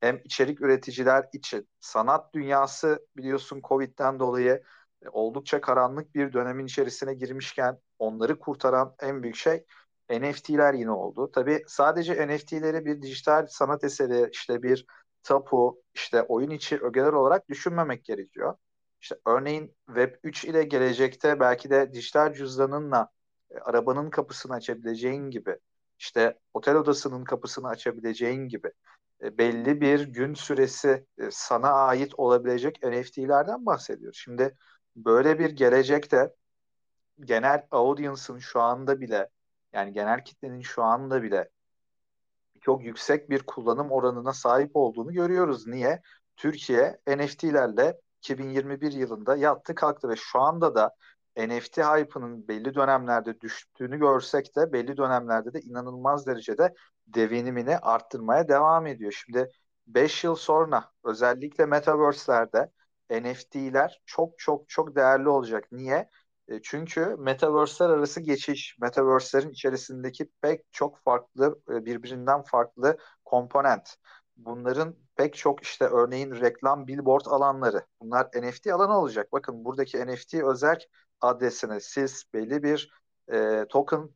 [0.00, 4.62] hem içerik üreticiler için sanat dünyası biliyorsun Covid'den dolayı
[5.02, 9.64] e, oldukça karanlık bir dönemin içerisine girmişken onları kurtaran en büyük şey
[10.10, 11.30] NFT'ler yine oldu.
[11.34, 14.86] Tabii sadece NFT'leri bir dijital sanat eseri, işte bir
[15.22, 18.56] tapu, işte oyun içi ögeler olarak düşünmemek gerekiyor.
[19.02, 23.08] İşte örneğin Web3 ile gelecekte belki de dijital cüzdanınla
[23.50, 25.58] e, arabanın kapısını açabileceğin gibi,
[25.98, 28.70] işte otel odasının kapısını açabileceğin gibi
[29.22, 34.18] e, belli bir gün süresi e, sana ait olabilecek NFT'lerden bahsediyoruz.
[34.18, 34.56] Şimdi
[34.96, 36.34] böyle bir gelecekte
[37.20, 39.28] genel audience'ın şu anda bile
[39.72, 41.48] yani genel kitlenin şu anda bile
[42.60, 45.66] çok yüksek bir kullanım oranına sahip olduğunu görüyoruz.
[45.66, 46.02] Niye?
[46.36, 50.94] Türkiye NFT'lerle 2021 yılında yattı kalktı ve şu anda da
[51.36, 56.74] NFT hype'ının belli dönemlerde düştüğünü görsek de belli dönemlerde de inanılmaz derecede
[57.06, 59.12] devinimini arttırmaya devam ediyor.
[59.12, 59.50] Şimdi
[59.86, 62.70] 5 yıl sonra özellikle metaverse'lerde
[63.10, 65.68] NFT'ler çok çok çok değerli olacak.
[65.72, 66.08] Niye?
[66.48, 73.96] E, çünkü metaverse'ler arası geçiş, metaverse'lerin içerisindeki pek çok farklı, e, birbirinden farklı komponent.
[74.36, 77.86] Bunların pek çok işte örneğin reklam, billboard alanları.
[78.00, 79.32] Bunlar NFT alanı olacak.
[79.32, 80.78] Bakın buradaki NFT özel
[81.20, 82.92] adresine siz belli bir
[83.32, 84.10] e, token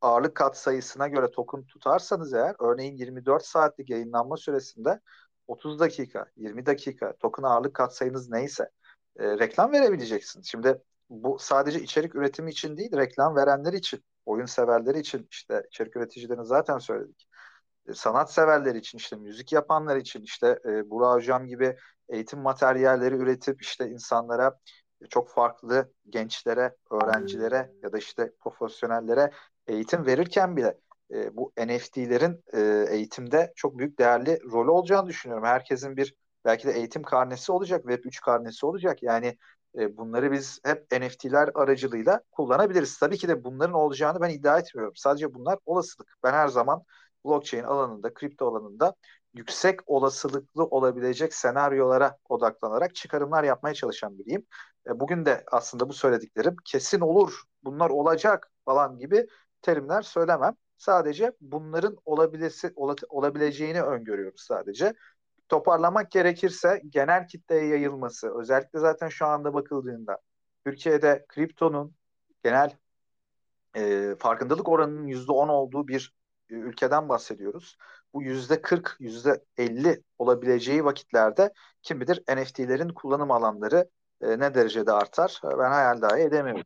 [0.00, 5.00] ağırlık kat sayısına göre token tutarsanız eğer örneğin 24 saatlik yayınlanma süresinde
[5.46, 8.70] 30 dakika, 20 dakika token ağırlık kat sayınız neyse
[9.18, 10.46] e, reklam verebileceksiniz.
[10.46, 15.96] Şimdi bu sadece içerik üretimi için değil, reklam verenler için, oyun severleri için, işte içerik
[15.96, 17.28] üreticilerini zaten söyledik.
[17.88, 21.76] E, sanat severleri için, işte müzik yapanlar için, işte e, Burak Hocam gibi
[22.08, 24.58] eğitim materyalleri üretip işte insanlara
[25.10, 29.30] çok farklı gençlere, öğrencilere ya da işte profesyonellere
[29.66, 30.78] eğitim verirken bile
[31.12, 35.44] e, bu NFT'lerin e, eğitimde çok büyük değerli rolü olacağını düşünüyorum.
[35.44, 36.14] Herkesin bir
[36.44, 39.02] belki de eğitim karnesi olacak, Web3 karnesi olacak.
[39.02, 39.38] Yani
[39.78, 42.98] e, bunları biz hep NFT'ler aracılığıyla kullanabiliriz.
[42.98, 44.96] Tabii ki de bunların olacağını ben iddia etmiyorum.
[44.96, 46.16] Sadece bunlar olasılık.
[46.22, 46.84] Ben her zaman
[47.24, 48.94] blockchain alanında, kripto alanında
[49.34, 54.46] yüksek olasılıklı olabilecek senaryolara odaklanarak çıkarımlar yapmaya çalışan biriyim.
[54.86, 59.26] E, bugün de aslında bu söylediklerim kesin olur, bunlar olacak falan gibi
[59.62, 60.56] terimler söylemem.
[60.78, 62.72] Sadece bunların olabilirsi,
[63.08, 64.94] olabileceğini öngörüyoruz sadece.
[65.48, 70.18] Toparlamak gerekirse genel kitleye yayılması, özellikle zaten şu anda bakıldığında
[70.64, 71.94] Türkiye'de kriptonun
[72.44, 72.76] genel
[73.76, 76.12] e, farkındalık oranının %10 olduğu bir
[76.56, 77.76] ülkeden bahsediyoruz.
[78.14, 83.88] Bu %40, %50 olabileceği vakitlerde kim bilir NFT'lerin kullanım alanları
[84.20, 86.64] e, ne derecede artar ben hayal dahi edemiyorum.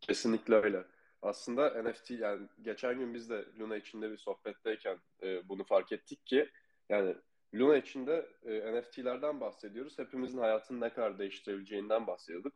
[0.00, 0.84] Kesinlikle öyle.
[1.22, 6.26] Aslında NFT yani geçen gün biz de Luna içinde bir sohbetteyken e, bunu fark ettik
[6.26, 6.50] ki
[6.88, 7.16] yani
[7.54, 9.98] Luna içinde e, NFT'lerden bahsediyoruz.
[9.98, 12.52] Hepimizin hayatını ne kadar değiştirebileceğinden bahsediyorduk.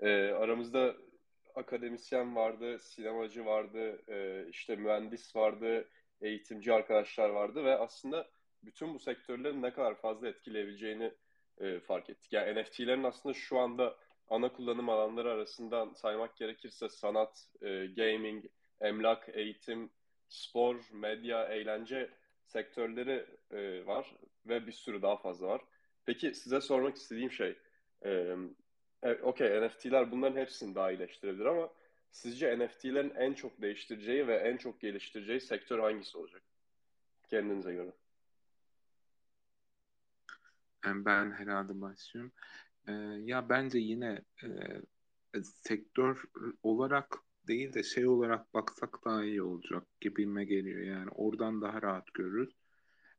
[0.00, 0.94] E, aramızda
[1.54, 5.88] akademisyen vardı, sinemacı vardı, e, işte mühendis vardı,
[6.20, 8.30] eğitimci arkadaşlar vardı ve aslında
[8.64, 11.12] bütün bu sektörlerin ne kadar fazla etkileyebileceğini
[11.58, 12.32] e, fark ettik.
[12.32, 13.96] Yani NFT'lerin aslında şu anda
[14.28, 18.44] ana kullanım alanları arasından saymak gerekirse sanat, e, gaming,
[18.80, 19.90] emlak, eğitim,
[20.28, 22.10] spor, medya, eğlence
[22.46, 24.14] sektörleri e, var
[24.46, 25.60] ve bir sürü daha fazla var.
[26.06, 27.58] Peki size sormak istediğim şey,
[28.04, 28.36] e,
[29.02, 31.70] e, okey NFT'ler bunların hepsini dahilleştirebilir ama
[32.10, 36.42] sizce NFT'lerin en çok değiştireceği ve en çok geliştireceği sektör hangisi olacak?
[37.28, 37.92] Kendinize göre.
[40.84, 42.32] Ben herhalde başlıyorum.
[42.88, 42.92] Ee,
[43.24, 44.48] ya bence yine e,
[45.42, 46.24] sektör
[46.62, 50.80] olarak değil de şey olarak baksak daha iyi olacak gibime geliyor.
[50.80, 52.61] Yani oradan daha rahat görürüz.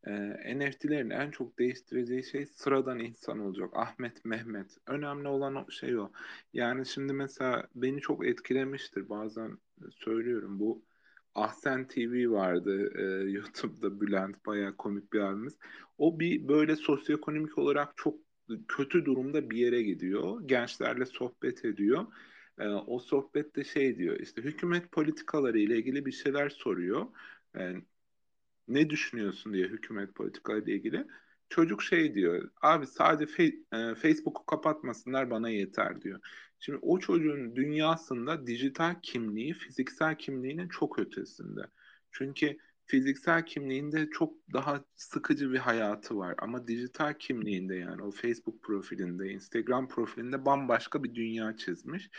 [0.07, 3.69] Ee, NFT'lerin en çok değiştireceği şey sıradan insan olacak.
[3.73, 4.77] Ahmet, Mehmet.
[4.87, 6.11] Önemli olan şey o.
[6.53, 9.09] Yani şimdi mesela beni çok etkilemiştir.
[9.09, 9.57] Bazen
[9.91, 10.83] söylüyorum bu
[11.35, 15.57] Ahsen TV vardı e, YouTube'da Bülent bayağı komik bir abimiz.
[15.97, 18.19] O bir böyle sosyoekonomik olarak çok
[18.67, 20.41] kötü durumda bir yere gidiyor.
[20.47, 22.05] Gençlerle sohbet ediyor.
[22.59, 27.07] E, o sohbette şey diyor işte hükümet politikaları ile ilgili bir şeyler soruyor.
[27.55, 27.81] Yani, e,
[28.67, 31.08] ne düşünüyorsun diye hükümet politikaları ile ilgili.
[31.49, 36.19] Çocuk şey diyor abi sadece fe- e, Facebook'u kapatmasınlar bana yeter diyor.
[36.60, 41.62] Şimdi o çocuğun dünyasında dijital kimliği fiziksel kimliğinin çok ötesinde.
[42.12, 48.63] Çünkü fiziksel kimliğinde çok daha sıkıcı bir hayatı var ama dijital kimliğinde yani o Facebook
[48.63, 52.10] profilinde, Instagram profilinde bambaşka bir dünya çizmiş.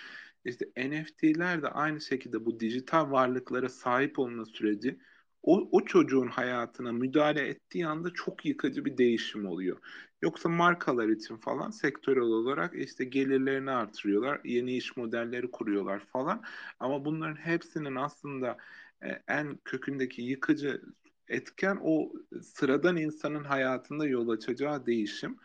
[0.45, 4.99] İşte NFT'ler de aynı şekilde bu dijital varlıklara sahip olma süreci
[5.45, 9.79] o, o çocuğun hayatına müdahale ettiği anda çok yıkıcı bir değişim oluyor.
[10.23, 16.43] Yoksa markalar için falan sektörel olarak işte gelirlerini artırıyorlar, yeni iş modelleri kuruyorlar falan.
[16.81, 18.57] Ama bunların hepsinin aslında
[19.03, 20.83] e, en kökündeki yıkıcı
[21.29, 25.37] etken o sıradan insanın hayatında yol açacağı değişim.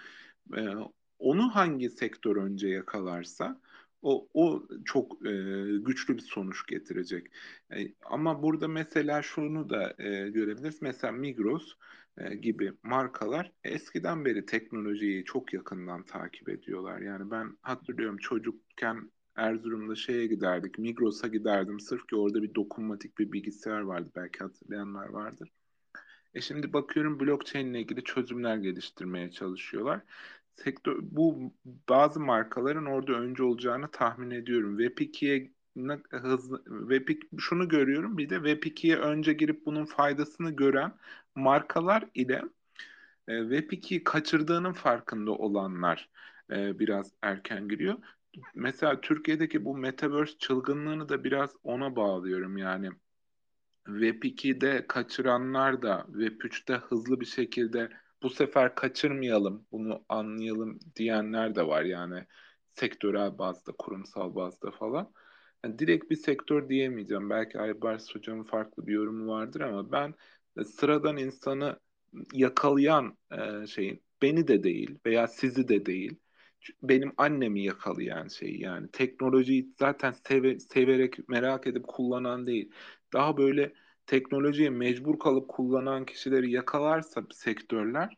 [0.57, 0.61] E,
[1.19, 3.61] onu hangi sektör önce yakalarsa
[4.01, 5.31] o, o çok e,
[5.79, 7.27] güçlü bir sonuç getirecek.
[7.71, 10.81] E, ama burada mesela şunu da e, görebiliriz.
[10.81, 11.73] Mesela Migros
[12.17, 17.01] e, gibi markalar eskiden beri teknolojiyi çok yakından takip ediyorlar.
[17.01, 20.79] Yani ben hatırlıyorum çocukken Erzurum'da şeye giderdik.
[20.79, 21.79] Migros'a giderdim.
[21.79, 24.11] Sırf ki orada bir dokunmatik bir bilgisayar vardı.
[24.15, 25.51] Belki hatırlayanlar vardır.
[26.33, 30.01] E şimdi bakıyorum blockchain ile ilgili çözümler geliştirmeye çalışıyorlar.
[30.63, 31.53] Sektör, bu
[31.89, 34.79] bazı markaların orada önce olacağını tahmin ediyorum.
[34.79, 35.51] Web2'ye
[36.11, 40.93] hızlı Web şunu görüyorum bir de Web2'ye önce girip bunun faydasını gören
[41.35, 42.41] markalar ile
[43.27, 46.09] e, Web2'yi kaçırdığının farkında olanlar
[46.51, 47.97] e, biraz erken giriyor.
[48.55, 52.89] Mesela Türkiye'deki bu Metaverse çılgınlığını da biraz ona bağlıyorum yani.
[53.85, 57.89] Web2'de kaçıranlar da Web3'te hızlı bir şekilde
[58.23, 62.25] bu sefer kaçırmayalım, bunu anlayalım diyenler de var yani
[62.73, 65.13] sektörel bazda, kurumsal bazda falan.
[65.63, 67.29] Yani direkt bir sektör diyemeyeceğim.
[67.29, 70.13] Belki Aybars hocamın farklı bir yorumu vardır ama ben
[70.63, 71.79] sıradan insanı
[72.33, 76.19] yakalayan e, şeyin beni de değil veya sizi de değil
[76.83, 82.71] benim annemi yakalayan şey yani teknolojiyi zaten seve, severek merak edip kullanan değil
[83.13, 83.73] daha böyle
[84.09, 88.17] teknolojiye mecbur kalıp kullanan kişileri yakalarsa sektörler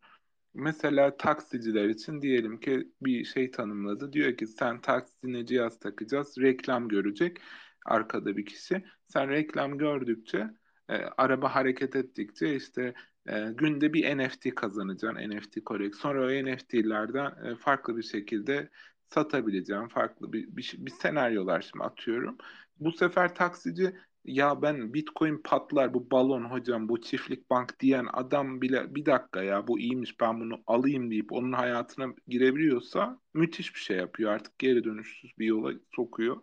[0.54, 4.14] mesela taksiciler için diyelim ki bir şey tanımladı.
[4.14, 6.38] Diyor ki sen taksine cihaz takacağız.
[6.38, 7.38] Reklam görecek
[7.86, 8.84] arkada bir kişi.
[9.08, 10.50] Sen reklam gördükçe
[10.89, 12.94] e, araba hareket ettikçe işte
[13.28, 15.30] e, günde bir NFT kazanacaksın.
[15.30, 15.96] NFT korek.
[15.96, 18.70] Sonra o NFT'lerden e, farklı bir şekilde
[19.10, 22.38] satabileceğim farklı bir, bir, bir senaryolar şimdi atıyorum.
[22.80, 28.61] Bu sefer taksici ya ben Bitcoin patlar bu balon hocam bu çiftlik bank diyen adam
[28.61, 33.80] bile bir dakika ya bu iyiymiş ben bunu alayım deyip onun hayatına girebiliyorsa müthiş bir
[33.80, 36.41] şey yapıyor artık geri dönüşsüz bir yola sokuyor.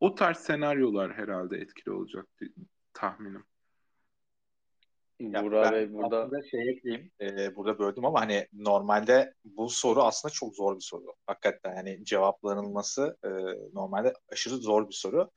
[0.00, 2.26] O tarz senaryolar herhalde etkili olacak
[2.92, 3.44] tahminim.
[5.20, 7.10] Ya Burak Bey burada aslında şey ekleyeyim.
[7.20, 11.14] E, burada böldüm ama hani normalde bu soru aslında çok zor bir soru.
[11.26, 13.28] Hakikaten yani cevaplanılması e,
[13.72, 15.30] normalde aşırı zor bir soru.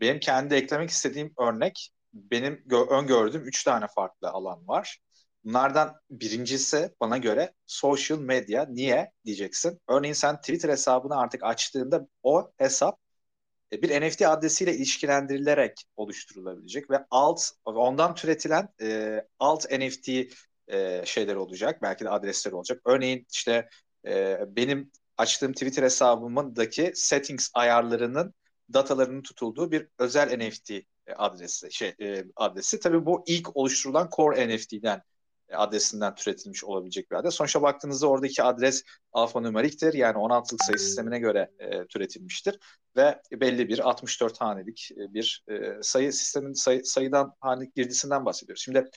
[0.00, 4.98] Benim kendi eklemek istediğim örnek benim gö- öngördüğüm üç tane farklı alan var.
[5.44, 8.66] Bunlardan birincisi bana göre social media.
[8.68, 9.80] Niye diyeceksin?
[9.88, 12.98] Örneğin sen Twitter hesabını artık açtığında o hesap
[13.72, 20.28] e, bir NFT adresiyle ilişkilendirilerek oluşturulabilecek ve alt ondan türetilen e, alt NFT
[20.68, 21.82] e, şeyler olacak.
[21.82, 22.80] Belki de adresler olacak.
[22.84, 23.68] Örneğin işte
[24.06, 28.34] e, benim açtığım Twitter hesabımdaki settings ayarlarının
[28.72, 30.84] datalarının tutulduğu bir özel NFT e,
[31.16, 32.80] adresi şey e, adresi.
[32.80, 35.02] Tabii bu ilk oluşturulan Core NFT'den
[35.48, 37.34] e, adresinden türetilmiş olabilecek bir adres.
[37.34, 39.94] Sonuçta baktığınızda oradaki adres alfanümeriktir.
[39.94, 42.58] Yani 16'lık sayı sistemine göre e, türetilmiştir
[42.96, 48.62] ve belli bir 64 hanelik bir e, sayı sistemin sayı, sayıdan hanelik girdisinden bahsediyoruz.
[48.62, 48.90] Şimdi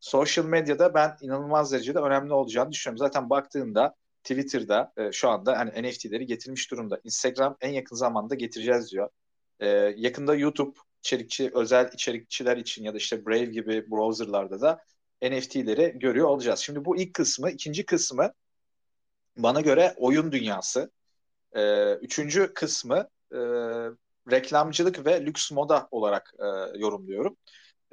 [0.00, 2.98] social medyada ben inanılmaz derecede önemli olacağını düşünüyorum.
[2.98, 3.94] Zaten baktığında
[4.26, 7.00] Twitter'da e, şu anda hani NFT'leri getirmiş durumda.
[7.04, 9.08] Instagram en yakın zamanda getireceğiz diyor.
[9.60, 14.82] E, yakında YouTube içerikçi özel içerikçiler için ya da işte Brave gibi browserlarda da
[15.22, 16.60] NFT'leri görüyor olacağız.
[16.60, 18.32] Şimdi bu ilk kısmı, ikinci kısmı
[19.36, 20.90] bana göre oyun dünyası.
[21.52, 23.38] E, üçüncü kısmı e,
[24.30, 27.36] reklamcılık ve lüks moda olarak e, yorumluyorum.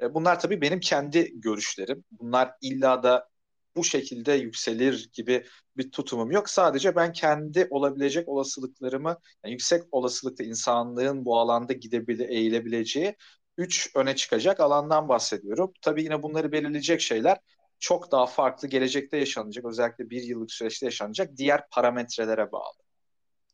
[0.00, 2.04] E, bunlar tabii benim kendi görüşlerim.
[2.10, 3.28] Bunlar illa da
[3.76, 5.44] bu şekilde yükselir gibi
[5.76, 6.48] bir tutumum yok.
[6.50, 13.16] Sadece ben kendi olabilecek olasılıklarımı, yani yüksek olasılıkta insanlığın bu alanda gidebilir, eğilebileceği
[13.58, 15.72] üç öne çıkacak alandan bahsediyorum.
[15.82, 17.38] Tabii yine bunları belirleyecek şeyler
[17.78, 22.84] çok daha farklı gelecekte yaşanacak, özellikle bir yıllık süreçte yaşanacak diğer parametrelere bağlı.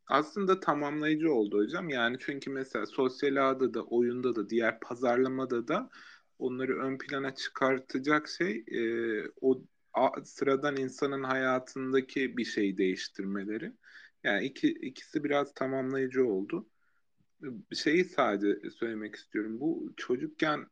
[0.07, 1.89] Aslında tamamlayıcı oldu hocam.
[1.89, 5.91] Yani çünkü mesela sosyal ağda da, oyunda da, diğer pazarlamada da
[6.39, 8.81] onları ön plana çıkartacak şey e,
[9.41, 9.63] o
[10.25, 13.73] sıradan insanın hayatındaki bir şey değiştirmeleri.
[14.25, 16.69] Yani iki, ikisi biraz tamamlayıcı oldu.
[17.75, 19.61] Şeyi sadece söylemek istiyorum.
[19.61, 20.67] Bu çocukken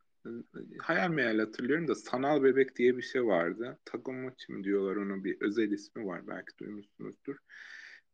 [0.78, 3.78] hayal meyal hatırlıyorum da sanal bebek diye bir şey vardı.
[3.84, 7.36] Takomochi mi diyorlar ona bir özel ismi var belki duymuşsunuzdur.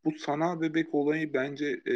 [0.05, 1.93] Bu sanal bebek olayı bence e,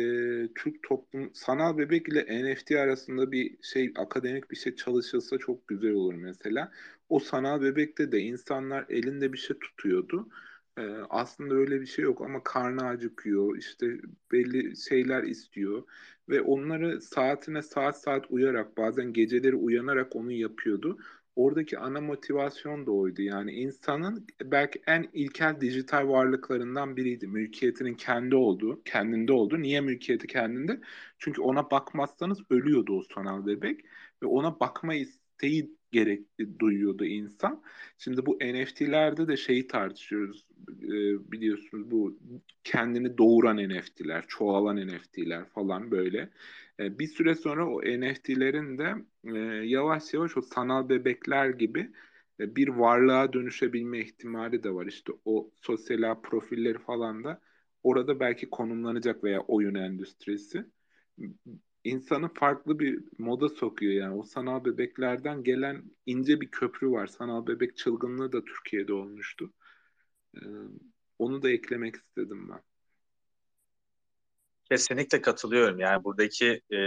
[0.56, 5.92] Türk toplum sanal bebek ile NFT arasında bir şey akademik bir şey çalışılsa çok güzel
[5.92, 6.72] olur mesela.
[7.10, 10.30] O sanal bebekte de insanlar elinde bir şey tutuyordu.
[10.78, 13.98] E, aslında öyle bir şey yok ama karnı acıkıyor işte
[14.32, 15.84] belli şeyler istiyor
[16.30, 21.00] ve onları saatine saat saat uyarak bazen geceleri uyanarak onu yapıyordu
[21.40, 23.22] oradaki ana motivasyon da oydu.
[23.22, 27.28] Yani insanın belki en ilkel dijital varlıklarından biriydi.
[27.28, 29.62] Mülkiyetinin kendi olduğu, kendinde olduğu.
[29.62, 30.80] Niye mülkiyeti kendinde?
[31.18, 33.86] Çünkü ona bakmazsanız ölüyordu o sanal bebek
[34.24, 36.22] ve ona bakma isteği gerek
[36.60, 37.64] duyuyordu insan.
[37.98, 40.46] Şimdi bu NFT'lerde de şeyi tartışıyoruz.
[41.32, 42.20] biliyorsunuz bu
[42.64, 46.30] kendini doğuran NFT'ler, çoğalan NFT'ler falan böyle.
[46.80, 51.92] E, bir süre sonra o NFT'lerin de e, yavaş yavaş o sanal bebekler gibi
[52.40, 54.86] e, bir varlığa dönüşebilme ihtimali de var.
[54.86, 57.42] İşte o sosyal profilleri falan da
[57.84, 60.66] orada belki konumlanacak veya oyun endüstrisi
[61.84, 64.16] insanı farklı bir moda sokuyor yani.
[64.16, 67.08] O sanal bebeklerden gelen ince bir köprü var.
[67.08, 69.54] Sanal bebek çılgınlığı da Türkiye'de olmuştu.
[71.20, 72.69] Onu da eklemek istedim ben.
[74.72, 75.80] Kesinlikle katılıyorum.
[75.80, 76.80] Yani buradaki e,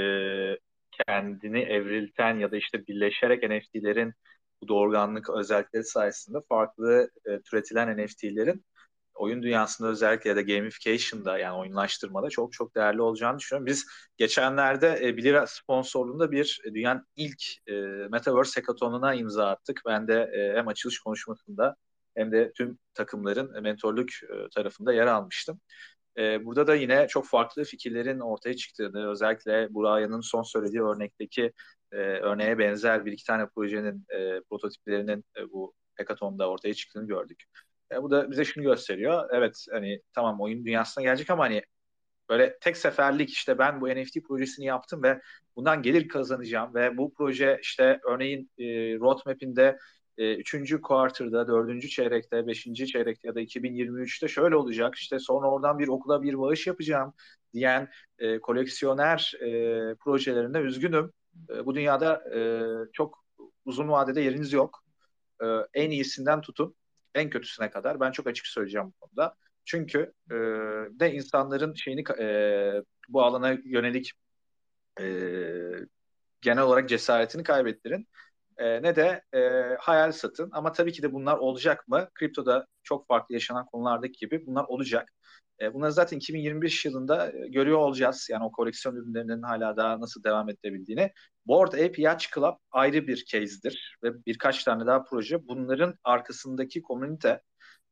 [1.07, 4.15] kendini evrilten ya da işte birleşerek NFT'lerin
[4.63, 8.65] bu doğurganlık özellikleri sayesinde farklı e, türetilen NFT'lerin
[9.15, 13.67] oyun dünyasında özellikle ya da gamification'da yani oyunlaştırmada çok çok değerli olacağını düşünüyorum.
[13.67, 17.73] Biz geçenlerde e, Bilira sponsorluğunda bir e, dünyanın ilk e,
[18.11, 19.81] Metaverse Hackathon'una imza attık.
[19.87, 21.77] Ben de e, hem açılış konuşmasında
[22.17, 25.61] hem de tüm takımların mentorluk e, tarafında yer almıştım.
[26.19, 31.53] E, burada da yine çok farklı fikirlerin ortaya çıktığını, özellikle Buraya'nın son söylediği örnekteki
[31.93, 37.45] e, örneğe benzer bir iki tane projenin e, prototiplerinin e, bu hackathon'da ortaya çıktığını gördük.
[37.93, 39.29] E, bu da bize şunu gösteriyor.
[39.33, 41.63] Evet hani tamam oyun dünyasına gelecek ama hani
[42.29, 45.21] böyle tek seferlik işte ben bu NFT projesini yaptım ve
[45.57, 48.65] bundan gelir kazanacağım ve bu proje işte örneğin e,
[48.99, 49.79] roadmap'inde
[50.19, 54.95] e, üçüncü quarter'da, dördüncü çeyrekte, beşinci çeyrekte ya da 2023'te şöyle olacak.
[54.95, 57.15] İşte sonra oradan bir okula bir bağış yapacağım
[57.55, 57.89] diyen
[58.19, 59.49] e, koleksiyoner e,
[59.95, 61.13] projelerinde üzgünüm.
[61.51, 62.41] E, bu dünyada e,
[62.93, 63.25] çok
[63.65, 64.85] uzun vadede yeriniz yok.
[65.43, 66.75] E, en iyisinden tutun
[67.15, 68.01] en kötüsüne kadar.
[68.01, 69.37] Ben çok açık söyleyeceğim bu konuda.
[69.65, 70.35] Çünkü e,
[71.01, 72.27] de insanların şeyini e,
[73.09, 74.13] bu alana yönelik
[75.01, 75.05] e,
[76.41, 78.09] genel olarak cesaretini kaybettirin
[78.63, 79.41] e, ne de e,
[79.81, 80.51] hayal satın.
[80.53, 82.09] Ama tabii ki de bunlar olacak mı?
[82.15, 85.13] Kriptoda çok farklı yaşanan konulardaki gibi bunlar olacak.
[85.61, 88.29] E, bunları zaten 2025 yılında e, görüyor olacağız.
[88.31, 91.13] Yani o koleksiyon ürünlerinin hala daha nasıl devam edebildiğini.
[91.47, 95.49] Board Ape Yacht Club ayrı bir case'dir ve birkaç tane daha proje.
[95.49, 97.43] Bunların arkasındaki komünite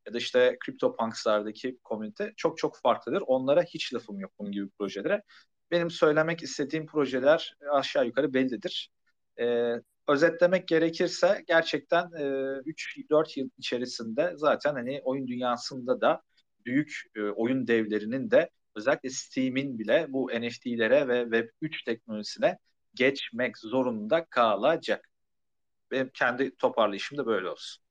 [0.07, 3.23] ya da işte CryptoPunks'lardaki komünite çok çok farklıdır.
[3.27, 5.23] Onlara hiç lafım yok bunun gibi projelere.
[5.71, 8.91] Benim söylemek istediğim projeler aşağı yukarı bellidir.
[9.39, 9.75] Ee,
[10.07, 12.23] özetlemek gerekirse gerçekten e,
[12.65, 16.21] 3-4 yıl içerisinde zaten hani oyun dünyasında da
[16.65, 22.57] büyük e, oyun devlerinin de özellikle Steam'in bile bu NFT'lere ve Web3 teknolojisine
[22.95, 25.09] geçmek zorunda kalacak.
[25.91, 27.83] Benim kendi toparlayışım da böyle olsun.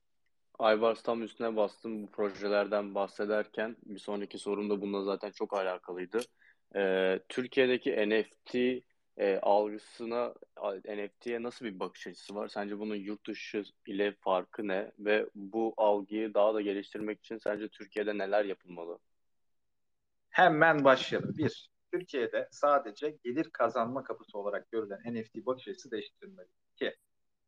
[0.58, 3.76] Aybars tam üstüne bastım bu projelerden bahsederken.
[3.84, 6.20] Bir sonraki sorum da bununla zaten çok alakalıydı.
[6.76, 8.56] Ee, Türkiye'deki NFT
[9.16, 10.34] e, algısına
[10.84, 12.48] NFT'ye nasıl bir bakış açısı var?
[12.48, 14.92] Sence bunun yurt dışı ile farkı ne?
[14.98, 18.98] Ve bu algıyı daha da geliştirmek için sence Türkiye'de neler yapılmalı?
[20.30, 21.34] Hemen başlayalım.
[21.38, 26.48] Bir, Türkiye'de sadece gelir kazanma kapısı olarak görülen NFT bakış açısı değiştirilmeli.
[26.74, 26.96] İki,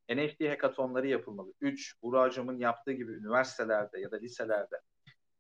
[0.09, 1.53] NFT hekatonları yapılmalı.
[1.61, 4.77] Üç, Burak yaptığı gibi üniversitelerde ya da liselerde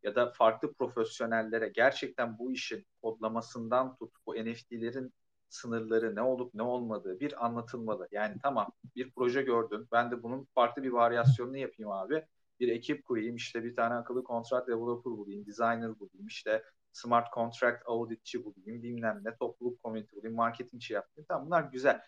[0.02, 5.12] ya da farklı profesyonellere gerçekten bu işin kodlamasından tut, bu NFT'lerin
[5.52, 8.08] sınırları ne olup ne olmadığı bir anlatılmalı.
[8.12, 12.26] Yani tamam bir proje gördün ben de bunun farklı bir varyasyonunu yapayım abi.
[12.60, 17.82] Bir ekip kurayım işte bir tane akıllı kontrat developer bulayım, designer bulayım işte smart contract
[17.86, 21.26] auditçi bulayım bilmem ne topluluk community bulayım marketingçi yapayım.
[21.28, 22.00] Tamam bunlar güzel.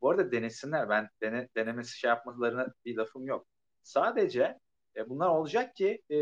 [0.00, 3.46] Bu arada denesinler ben dene, denemesi şey yapmalarına bir lafım yok.
[3.82, 4.58] Sadece
[4.96, 6.16] e, bunlar olacak ki e,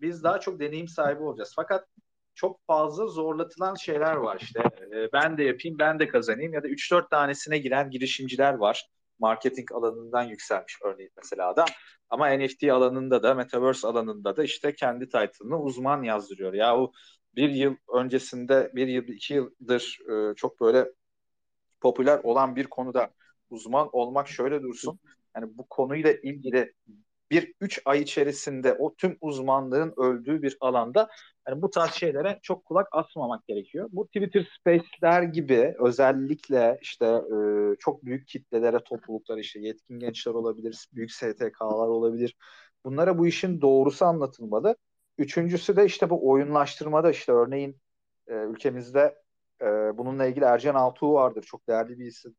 [0.00, 1.52] biz daha çok deneyim sahibi olacağız.
[1.56, 1.88] Fakat
[2.36, 4.62] çok fazla zorlatılan şeyler var işte.
[4.92, 8.88] E, ben de yapayım, ben de kazanayım ya da 3-4 tanesine giren girişimciler var.
[9.18, 11.64] Marketing alanından yükselmiş örneğin mesela da.
[12.10, 16.52] Ama NFT alanında da, Metaverse alanında da işte kendi title'ını uzman yazdırıyor.
[16.54, 16.92] Yahu
[17.36, 20.92] bir yıl öncesinde, bir yıl, iki yıldır e, çok böyle
[21.80, 23.10] popüler olan bir konuda
[23.50, 24.98] uzman olmak şöyle dursun.
[25.36, 26.74] Yani bu konuyla ilgili
[27.30, 31.08] bir üç ay içerisinde o tüm uzmanlığın öldüğü bir alanda
[31.48, 33.88] yani bu tarz şeylere çok kulak asmamak gerekiyor.
[33.92, 40.88] Bu Twitter Space'ler gibi özellikle işte e, çok büyük kitlelere, topluluklar işte yetkin gençler olabilir,
[40.92, 42.36] büyük STK'lar olabilir.
[42.84, 44.76] Bunlara bu işin doğrusu anlatılmalı.
[45.18, 47.80] Üçüncüsü de işte bu oyunlaştırmada işte örneğin
[48.28, 49.18] e, ülkemizde
[49.62, 49.66] e,
[49.98, 51.42] bununla ilgili Ercan Altuğ vardır.
[51.42, 52.36] Çok değerli bir isim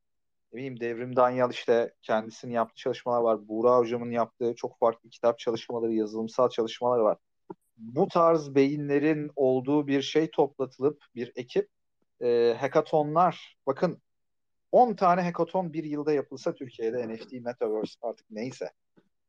[0.52, 3.48] ne bileyim Devrim Danyal işte kendisinin yaptığı çalışmalar var.
[3.48, 7.18] Buğra hocamın yaptığı çok farklı kitap çalışmaları, yazılımsal çalışmalar var.
[7.78, 11.70] Bu tarz beyinlerin olduğu bir şey toplatılıp bir ekip
[12.22, 14.02] e, hackathonlar bakın
[14.72, 18.72] 10 tane hackathon bir yılda yapılsa Türkiye'de NFT, Metaverse artık neyse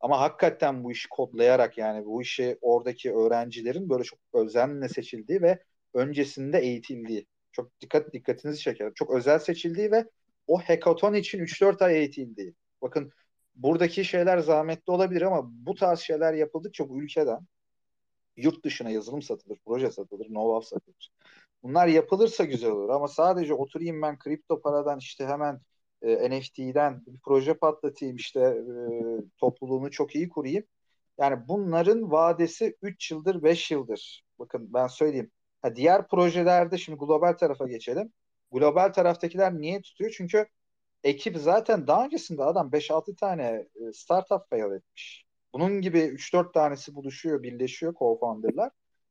[0.01, 5.63] Ama hakikaten bu işi kodlayarak yani bu işi oradaki öğrencilerin böyle çok özenle seçildiği ve
[5.95, 8.93] öncesinde eğitildiği çok dikkat dikkatinizi çeker.
[8.95, 10.05] Çok özel seçildiği ve
[10.49, 12.55] o hackathon için 3-4 ay eğitildiği.
[12.83, 13.13] Bakın
[13.57, 17.41] buradaki şeyler zahmetli olabilir ama bu tarz şeyler yapıldıkça bu ülkeden
[18.37, 21.11] yurt dışına yazılım satılır, proje satılır, know-how satılır.
[21.63, 25.61] Bunlar yapılırsa güzel olur ama sadece oturayım ben kripto paradan işte hemen
[26.03, 28.63] e, NFT'den bir proje patlatayım işte e,
[29.39, 30.65] topluluğunu çok iyi kurayım.
[31.19, 34.25] Yani bunların vadesi 3 yıldır 5 yıldır.
[34.39, 35.31] Bakın ben söyleyeyim.
[35.63, 38.13] Ha, diğer projelerde şimdi global tarafa geçelim.
[38.53, 40.11] Global taraftakiler niye tutuyor?
[40.17, 40.47] Çünkü
[41.05, 45.25] ekip zaten daha öncesinde adam 5-6 tane e, startup fail etmiş.
[45.53, 48.71] Bunun gibi 3-4 tanesi buluşuyor, birleşiyor co-founder'lar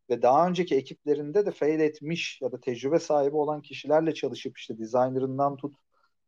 [0.09, 4.77] ve daha önceki ekiplerinde de fail etmiş ya da tecrübe sahibi olan kişilerle çalışıp işte
[4.77, 5.75] designer'ından tut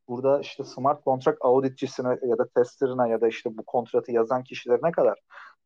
[0.08, 4.92] burada işte smart contract auditçisine ya da testerına ya da işte bu kontratı yazan kişilerine
[4.92, 5.20] kadar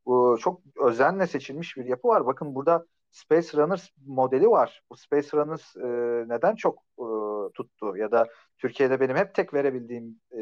[0.06, 2.26] bu çok özenle seçilmiş bir yapı var.
[2.26, 4.84] Bakın burada Space Runners modeli var.
[4.90, 5.86] Bu Space Runners e,
[6.30, 7.06] neden çok e,
[7.52, 8.28] tuttu ya da
[8.58, 10.40] Türkiye'de benim hep tek verebildiğim e,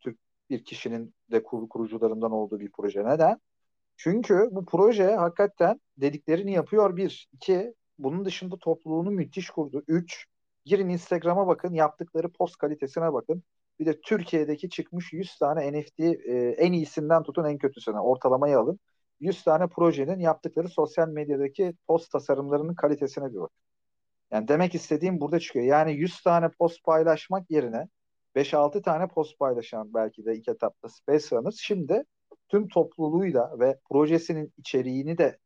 [0.00, 0.18] Türk
[0.50, 3.04] bir kişinin de kur, kurucularından olduğu bir proje.
[3.04, 3.40] Neden?
[3.96, 7.28] Çünkü bu proje hakikaten dediklerini yapıyor bir.
[7.32, 9.82] iki bunun dışında topluluğunu müthiş kurdu.
[9.88, 10.26] Üç,
[10.64, 13.42] girin Instagram'a bakın yaptıkları post kalitesine bakın.
[13.80, 18.80] Bir de Türkiye'deki çıkmış 100 tane NFT e, en iyisinden tutun en kötüsüne ortalamayı alın.
[19.20, 23.56] 100 tane projenin yaptıkları sosyal medyadaki post tasarımlarının kalitesine bir bakın.
[24.32, 25.64] Yani demek istediğim burada çıkıyor.
[25.64, 27.88] Yani 100 tane post paylaşmak yerine
[28.34, 32.04] 5-6 tane post paylaşan belki de ilk etapta Space Runners şimdi
[32.48, 35.38] tüm topluluğuyla ve projesinin içeriğini de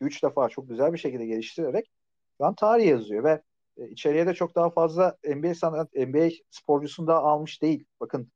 [0.00, 1.90] 3 defa çok güzel bir şekilde geliştirerek
[2.38, 3.42] şu an tarih yazıyor ve
[3.76, 7.84] e, içeriye de çok daha fazla NBA sanat NBA sporcusunu da almış değil.
[8.00, 8.32] Bakın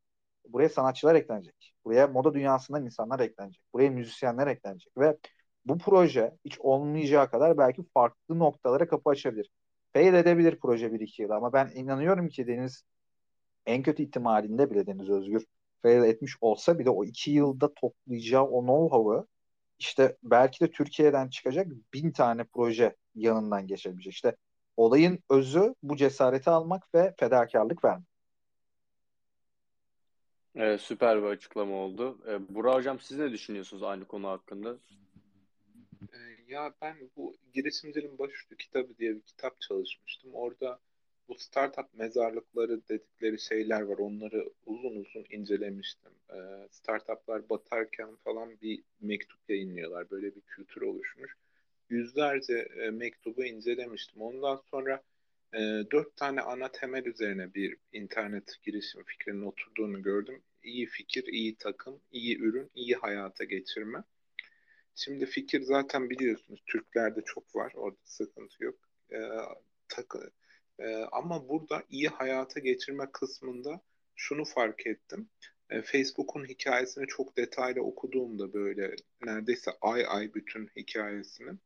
[0.48, 1.74] buraya sanatçılar eklenecek.
[1.84, 3.62] Buraya moda dünyasından insanlar eklenecek.
[3.74, 5.16] Buraya müzisyenler eklenecek ve
[5.64, 9.50] bu proje hiç olmayacağı kadar belki farklı noktalara kapı açabilir.
[9.96, 12.84] Fail edebilir proje bir iki yıl ama ben inanıyorum ki Deniz
[13.66, 15.44] en kötü ihtimalinde bile Deniz Özgür
[15.82, 19.26] fail etmiş olsa bile o iki yılda toplayacağı o know-how'ı
[19.78, 24.12] işte belki de Türkiye'den çıkacak bin tane proje yanından geçebilecek.
[24.12, 24.36] İşte
[24.76, 28.08] olayın özü bu cesareti almak ve fedakarlık vermek.
[30.54, 32.18] Evet, süper bir açıklama oldu.
[32.28, 34.76] Ee, Burak Hocam siz ne düşünüyorsunuz aynı konu hakkında?
[36.46, 40.34] Ya ben bu girişimcinin başüstü kitabı diye bir kitap çalışmıştım.
[40.34, 40.80] Orada
[41.28, 43.98] bu startup mezarlıkları dedikleri şeyler var.
[43.98, 46.12] Onları uzun uzun incelemiştim.
[46.30, 50.10] Ee, startuplar batarken falan bir mektup yayınlıyorlar.
[50.10, 51.34] Böyle bir kültür oluşmuş.
[51.90, 54.22] Yüzlerce e, mektubu incelemiştim.
[54.22, 55.02] Ondan sonra
[55.54, 55.58] e,
[55.92, 60.42] dört tane ana temel üzerine bir internet girişim fikrinin oturduğunu gördüm.
[60.62, 64.04] İyi fikir, iyi takım, iyi ürün, iyi hayata geçirme.
[64.96, 67.72] Şimdi fikir zaten biliyorsunuz Türklerde çok var.
[67.76, 68.78] Orada sıkıntı yok.
[69.12, 69.18] E,
[69.88, 70.30] takı,
[70.78, 73.80] e, ama burada iyi hayata geçirme kısmında
[74.14, 75.28] şunu fark ettim.
[75.70, 81.58] E, Facebook'un hikayesini çok detaylı okuduğumda böyle neredeyse ay ay bütün hikayesini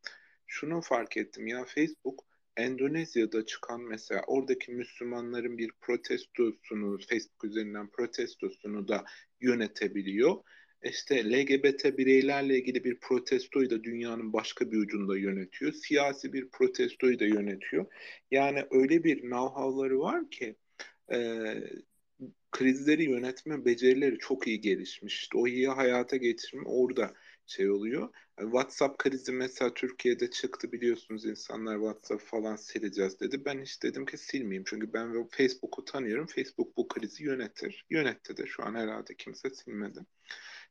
[0.47, 2.25] şunu fark ettim ya Facebook
[2.57, 9.05] Endonezya'da çıkan mesela oradaki Müslümanların bir protestosunu Facebook üzerinden protestosunu da
[9.41, 10.43] yönetebiliyor
[10.83, 15.73] işte LGBT bireylerle ilgili bir protestoyu da dünyanın başka bir ucunda yönetiyor.
[15.73, 17.87] Siyasi bir protestoyu da yönetiyor.
[18.31, 20.57] Yani öyle bir know-how'ları var ki
[21.13, 21.19] e,
[22.51, 25.15] krizleri yönetme becerileri çok iyi gelişmiş.
[25.15, 27.15] İşte o iyi hayata geçirme orada
[27.47, 28.09] şey oluyor.
[28.41, 33.45] WhatsApp krizi mesela Türkiye'de çıktı biliyorsunuz insanlar WhatsApp falan sileceğiz dedi.
[33.45, 36.27] Ben hiç dedim ki silmeyeyim çünkü ben Facebook'u tanıyorum.
[36.27, 37.87] Facebook bu krizi yönetir.
[37.91, 40.01] Yönetti de şu an herhalde kimse silmedi.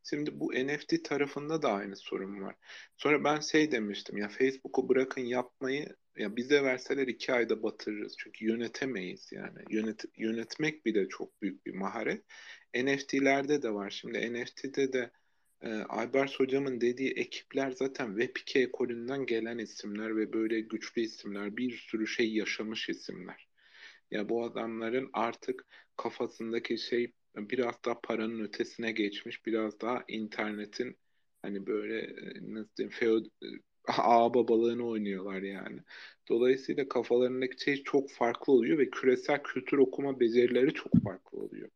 [0.03, 2.55] Şimdi bu NFT tarafında da aynı sorun var.
[2.97, 8.15] Sonra ben şey demiştim ya Facebook'u bırakın yapmayı ya bize verseler iki ayda batırırız.
[8.17, 9.59] Çünkü yönetemeyiz yani.
[9.69, 12.23] Yönet, yönetmek bile çok büyük bir maharet.
[12.75, 13.89] NFT'lerde de var.
[13.89, 15.11] Şimdi NFT'de de
[15.61, 21.57] e, Aybars hocamın dediği ekipler zaten Web2 ekolünden gelen isimler ve böyle güçlü isimler.
[21.57, 23.47] Bir sürü şey yaşamış isimler.
[24.11, 25.65] Ya bu adamların artık
[25.97, 30.97] kafasındaki şey biraz daha paranın ötesine geçmiş, biraz daha internetin
[31.41, 33.47] hani böyle e, nasıl diyeyim feod e,
[33.87, 35.79] ağ babalığını oynuyorlar yani.
[36.29, 41.69] Dolayısıyla kafalarındaki şey çok farklı oluyor ve küresel kültür okuma becerileri çok farklı oluyor.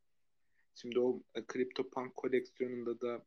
[0.75, 1.23] Şimdi o
[1.53, 3.25] CryptoPunk e, koleksiyonunda da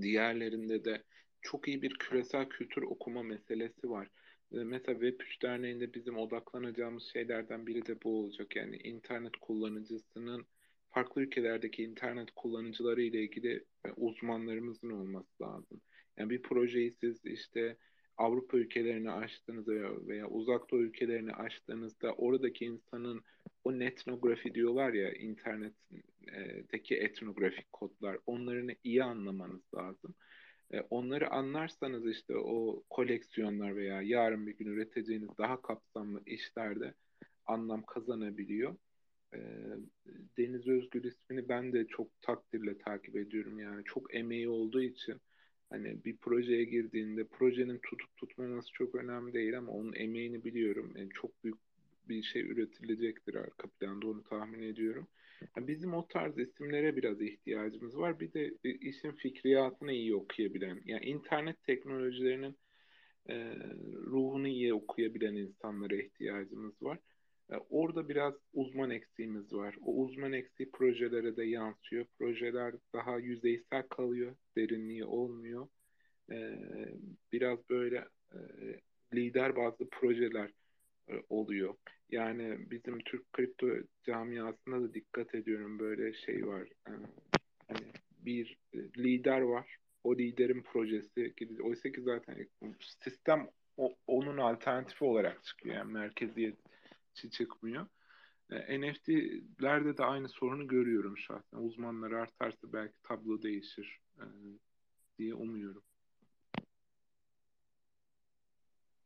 [0.00, 1.02] diğerlerinde de
[1.42, 4.08] çok iyi bir küresel kültür okuma meselesi var.
[4.50, 8.56] Mesela Web3 Derneği'nde bizim odaklanacağımız şeylerden biri de bu olacak.
[8.56, 10.46] Yani internet kullanıcısının
[10.94, 15.80] farklı ülkelerdeki internet kullanıcıları ile ilgili e, uzmanlarımızın olması lazım.
[16.16, 17.76] Yani bir projeyi siz işte
[18.16, 23.22] Avrupa ülkelerini açtığınızda veya, veya uzak doğu ülkelerini açtığınızda oradaki insanın
[23.64, 30.14] o netnografi diyorlar ya internetteki etnografik kodlar onlarını iyi anlamanız lazım.
[30.70, 36.94] E, onları anlarsanız işte o koleksiyonlar veya yarın bir gün üreteceğiniz daha kapsamlı işlerde
[37.46, 38.76] anlam kazanabiliyor.
[39.34, 39.38] E,
[40.38, 45.20] Deniz Özgür ismini ben de çok takdirle takip ediyorum yani çok emeği olduğu için
[45.70, 50.92] hani bir projeye girdiğinde projenin tutup tutmaması çok önemli değil ama onun emeğini biliyorum.
[50.96, 51.58] Yani çok büyük
[52.08, 55.08] bir şey üretilecektir arka planda onu tahmin ediyorum.
[55.56, 58.20] Yani bizim o tarz isimlere biraz ihtiyacımız var.
[58.20, 62.56] Bir de işin fikriyatını iyi okuyabilen, yani internet teknolojilerinin
[63.28, 63.56] e,
[64.06, 66.98] ruhunu iyi okuyabilen insanlara ihtiyacımız var.
[67.50, 69.76] E, orada biraz uzman eksiğimiz var.
[69.84, 72.06] O uzman eksiği projelere de yansıyor.
[72.18, 75.68] Projeler daha yüzeysel kalıyor, derinliği olmuyor.
[76.32, 76.58] E,
[77.32, 78.38] biraz böyle e,
[79.14, 80.50] lider bazı projeler
[81.28, 81.74] oluyor.
[82.10, 83.66] Yani bizim Türk kripto
[84.02, 86.68] camiasında da dikkat ediyorum böyle şey var.
[87.68, 87.86] Hani
[88.18, 88.58] bir
[88.98, 89.76] lider var.
[90.04, 91.34] O liderin projesi.
[91.62, 92.46] Oysa ki zaten
[92.78, 93.48] sistem
[94.06, 95.76] onun alternatifi olarak çıkıyor.
[95.76, 96.62] Yani merkeziyetçi
[97.14, 97.86] çıkmıyor.
[98.50, 101.58] E, NFT'lerde de aynı sorunu görüyorum şahsen.
[101.58, 104.24] Uzmanlar artarsa belki tablo değişir e,
[105.18, 105.82] diye umuyorum.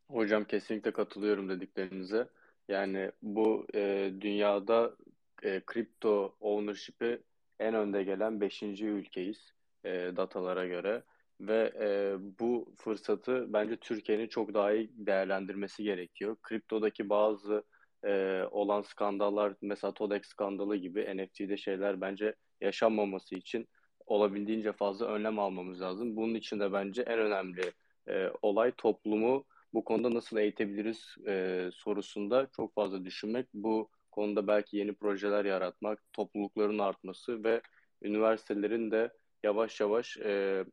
[0.08, 2.28] Hocam kesinlikle katılıyorum dediklerinize.
[2.68, 4.96] Yani bu e, dünyada
[5.42, 7.22] e, kripto ownership'i
[7.60, 8.62] en önde gelen 5.
[8.82, 9.52] ülkeyiz
[9.84, 11.02] e, datalara göre
[11.40, 16.36] ve e, bu fırsatı bence Türkiye'nin çok daha iyi değerlendirmesi gerekiyor.
[16.42, 17.64] Kriptodaki bazı
[18.06, 23.68] e, olan skandallar mesela Todex skandalı gibi NFT'de şeyler bence yaşanmaması için
[24.06, 26.16] olabildiğince fazla önlem almamız lazım.
[26.16, 27.72] Bunun için de bence en önemli
[28.08, 29.44] e, olay toplumu
[29.74, 33.46] bu konuda nasıl eğitebiliriz e, sorusunda çok fazla düşünmek.
[33.54, 37.60] Bu konuda belki yeni projeler yaratmak, toplulukların artması ve
[38.02, 40.64] üniversitelerin de yavaş yavaş e,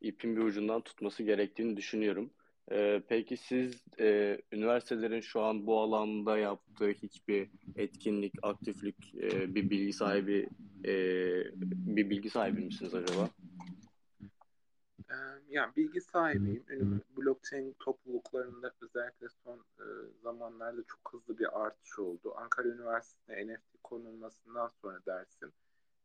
[0.00, 2.30] ipin bir ucundan tutması gerektiğini düşünüyorum.
[2.72, 9.70] E, peki siz e, üniversitelerin şu an bu alanda yaptığı hiçbir etkinlik, aktiflik, e, bir
[9.70, 10.48] bilgi sahibi
[10.84, 10.94] e,
[11.96, 13.28] bir bilgi sahibi misiniz acaba?
[15.52, 17.02] yani bilgi sahibiyim.
[17.16, 19.84] Blockchain topluluklarında özellikle son e,
[20.22, 22.34] zamanlarda çok hızlı bir artış oldu.
[22.36, 25.52] Ankara Üniversitesi'ne NFT konulmasından sonra dersim.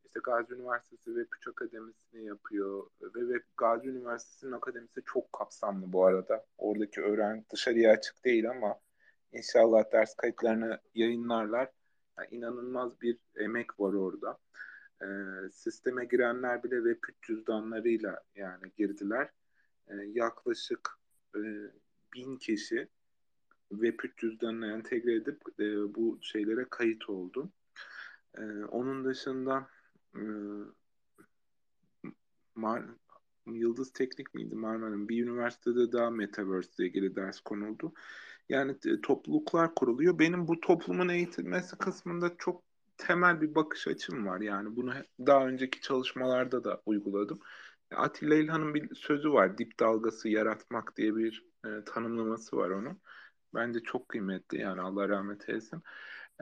[0.05, 6.05] İşte Gazi Üniversitesi ve 3 Akademisi'ni yapıyor ve, ve Gazi Üniversitesi'nin akademisi çok kapsamlı bu
[6.05, 6.45] arada.
[6.57, 8.79] Oradaki öğrenci dışarıya açık değil ama
[9.31, 11.69] inşallah ders kayıtlarını yayınlarlar.
[12.17, 14.37] Yani inanılmaz bir emek var orada
[15.01, 15.07] e,
[15.51, 19.29] sisteme girenler bile Web3 cüzdanlarıyla yani girdiler.
[19.87, 20.89] E, yaklaşık
[21.35, 21.39] e,
[22.13, 22.87] bin kişi
[23.71, 27.49] Web3 cüzdanına entegre edip e, bu şeylere kayıt oldu.
[28.37, 29.67] E, onun dışında
[32.55, 32.83] Mar
[33.45, 37.93] Yıldız Teknik miydi Marmara'nın bir üniversitede daha Metaverse ile ilgili ders konuldu.
[38.49, 40.19] Yani e, topluluklar kuruluyor.
[40.19, 42.63] Benim bu toplumun eğitilmesi kısmında çok
[42.97, 44.41] temel bir bakış açım var.
[44.41, 47.39] Yani bunu daha önceki çalışmalarda da uyguladım.
[47.95, 49.57] Atilla İlhan'ın bir sözü var.
[49.57, 53.01] Dip dalgası yaratmak diye bir e, tanımlaması var onun.
[53.53, 55.83] Bence çok kıymetli yani Allah rahmet eylesin.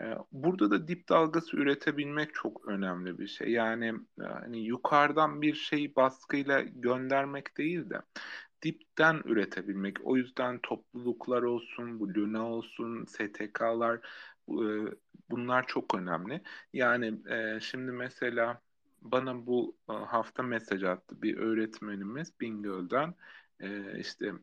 [0.02, 3.52] E, burada da dip dalgası üretebilmek çok önemli bir şey.
[3.52, 8.02] Yani hani yukarıdan bir şeyi baskıyla göndermek değil de
[8.64, 9.98] dipten üretebilmek.
[10.04, 14.00] O yüzden topluluklar olsun, bu Luna olsun, STK'lar
[15.30, 16.42] bunlar çok önemli.
[16.74, 17.14] Yani
[17.62, 18.62] şimdi mesela
[19.02, 23.16] bana bu hafta mesaj attı bir öğretmenimiz Bingöl'den.
[24.00, 24.34] İşte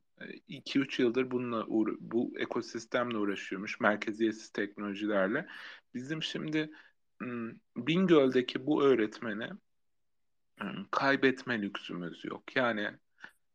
[0.49, 1.67] 2-3 yıldır bununla
[2.01, 5.47] bu ekosistemle uğraşıyormuş merkeziyetsiz teknolojilerle.
[5.95, 6.71] Bizim şimdi
[7.77, 9.49] Bingöl'deki bu öğretmeni
[10.91, 12.57] kaybetme lüksümüz yok.
[12.57, 12.91] Yani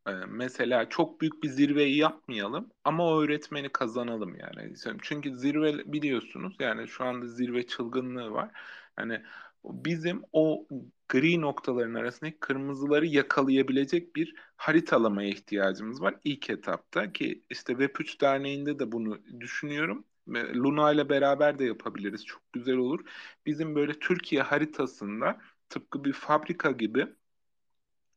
[0.07, 4.73] ee, mesela çok büyük bir zirveyi yapmayalım ama o öğretmeni kazanalım yani.
[5.01, 8.51] Çünkü zirve biliyorsunuz yani şu anda zirve çılgınlığı var.
[8.95, 9.23] Hani
[9.63, 10.67] bizim o
[11.09, 18.79] gri noktaların arasındaki kırmızıları yakalayabilecek bir haritalamaya ihtiyacımız var ilk etapta ki işte Web3 Derneği'nde
[18.79, 20.05] de bunu düşünüyorum.
[20.29, 22.25] Luna ile beraber de yapabiliriz.
[22.25, 23.05] Çok güzel olur.
[23.45, 27.07] Bizim böyle Türkiye haritasında tıpkı bir fabrika gibi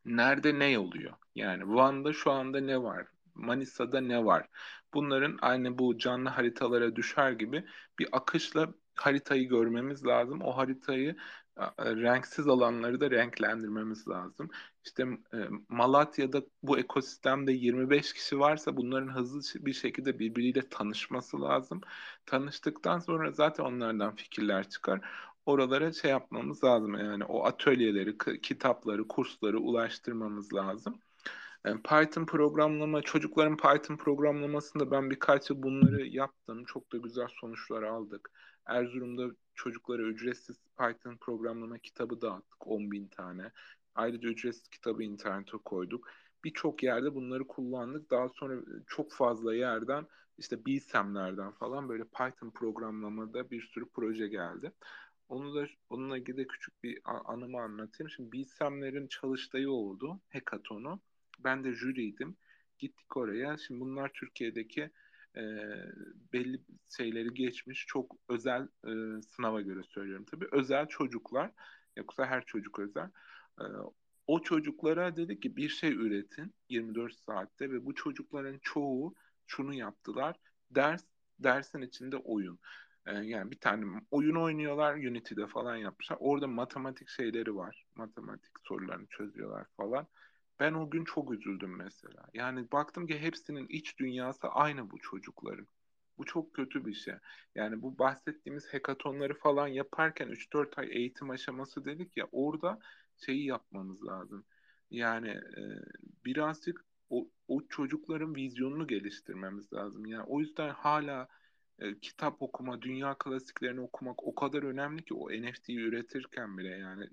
[0.05, 1.12] nerede ne oluyor?
[1.34, 3.07] Yani Van'da şu anda ne var?
[3.34, 4.49] Manisa'da ne var?
[4.95, 7.64] Bunların aynı bu canlı haritalara düşer gibi
[7.99, 10.43] bir akışla haritayı görmemiz lazım.
[10.43, 11.16] O haritayı
[11.79, 14.51] renksiz alanları da renklendirmemiz lazım.
[14.85, 15.03] İşte
[15.35, 15.37] e,
[15.69, 21.81] Malatya'da bu ekosistemde 25 kişi varsa bunların hızlı bir şekilde birbiriyle tanışması lazım.
[22.27, 25.01] Tanıştıktan sonra zaten onlardan fikirler çıkar.
[25.47, 31.01] Oralara şey yapmamız lazım yani o atölyeleri, kitapları, kursları ulaştırmamız lazım.
[31.67, 36.65] Yani Python programlama, çocukların Python programlamasında ben birkaç yıl bunları yaptım.
[36.65, 38.31] Çok da güzel sonuçlar aldık.
[38.67, 43.53] Erzurum'da çocuklara ücretsiz Python programlama kitabı dağıttık 10 bin tane.
[43.95, 46.09] Ayrıca ücretsiz kitabı internete koyduk.
[46.45, 48.11] Birçok yerde bunları kullandık.
[48.11, 50.07] Daha sonra çok fazla yerden
[50.39, 54.73] işte BSAM'lerden falan böyle Python programlamada bir sürü proje geldi.
[55.29, 58.11] Onu da onunla ilgili de küçük bir anımı anlatayım.
[58.11, 61.01] Şimdi BSAM'lerin çalıştayı oldu, hackathon'u.
[61.39, 62.37] Ben de jüriydim.
[62.79, 63.57] Gittik oraya.
[63.59, 64.91] Şimdi bunlar Türkiye'deki
[65.37, 65.43] e,
[66.33, 66.61] belli
[66.97, 70.49] şeyleri geçmiş çok özel e, sınava göre söylüyorum tabii.
[70.53, 71.51] Özel çocuklar
[71.97, 73.11] yoksa her çocuk özel.
[73.61, 73.64] E,
[74.26, 79.14] o çocuklara dedi ki bir şey üretin 24 saatte ve bu çocukların çoğu
[79.47, 80.37] şunu yaptılar.
[80.70, 81.05] Ders
[81.39, 82.59] dersin içinde oyun.
[83.07, 86.16] E, yani bir tane oyun oynuyorlar Unity'de falan yapmışlar.
[86.20, 87.85] Orada matematik şeyleri var.
[87.95, 90.07] Matematik sorularını çözüyorlar falan.
[90.61, 92.29] Ben o gün çok üzüldüm mesela.
[92.35, 95.67] Yani baktım ki hepsinin iç dünyası aynı bu çocukların.
[96.19, 97.15] Bu çok kötü bir şey.
[97.55, 102.79] Yani bu bahsettiğimiz hekatonları falan yaparken 3-4 ay eğitim aşaması dedik ya orada
[103.27, 104.45] şeyi yapmamız lazım.
[104.91, 105.63] Yani e,
[106.25, 110.07] birazcık o, o çocukların vizyonunu geliştirmemiz lazım.
[110.07, 111.29] Yani o yüzden hala
[111.79, 117.09] e, kitap okuma, dünya klasiklerini okumak o kadar önemli ki o NFT'yi üretirken bile yani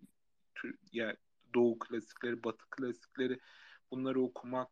[0.91, 1.16] ya
[1.56, 3.39] Doğu klasikleri, Batı klasikleri
[3.91, 4.70] bunları okumak,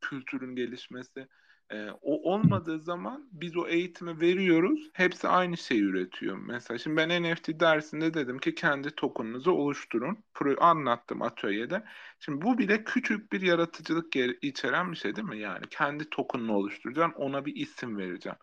[0.00, 1.28] kültürün gelişmesi.
[1.70, 4.90] E, o olmadığı zaman biz o eğitimi veriyoruz.
[4.92, 6.36] Hepsi aynı şeyi üretiyor.
[6.36, 10.24] Mesela şimdi ben NFT dersinde dedim ki kendi tokenunuzu oluşturun.
[10.34, 11.84] Pro, anlattım atölyede.
[12.20, 15.38] Şimdi bu bile küçük bir yaratıcılık içeren bir şey değil mi?
[15.38, 17.20] Yani kendi tokenunu oluşturacaksın.
[17.22, 18.42] Ona bir isim vereceksin.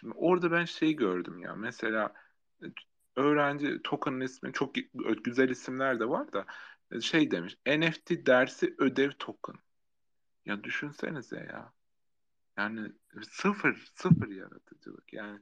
[0.00, 1.54] Şimdi orada ben şey gördüm ya.
[1.54, 2.12] Mesela
[2.62, 2.66] e,
[3.16, 4.74] öğrenci token'ın ismi çok
[5.24, 6.46] güzel isimler de var da
[7.00, 9.56] şey demiş NFT dersi ödev token.
[10.44, 11.72] Ya düşünsenize ya.
[12.56, 12.92] Yani
[13.30, 15.12] sıfır sıfır yaratıcılık.
[15.12, 15.40] Yani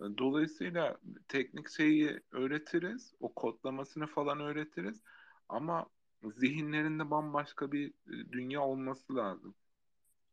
[0.00, 3.14] dolayısıyla teknik şeyi öğretiriz.
[3.20, 5.02] O kodlamasını falan öğretiriz.
[5.48, 5.86] Ama
[6.36, 9.54] zihinlerinde bambaşka bir e, dünya olması lazım.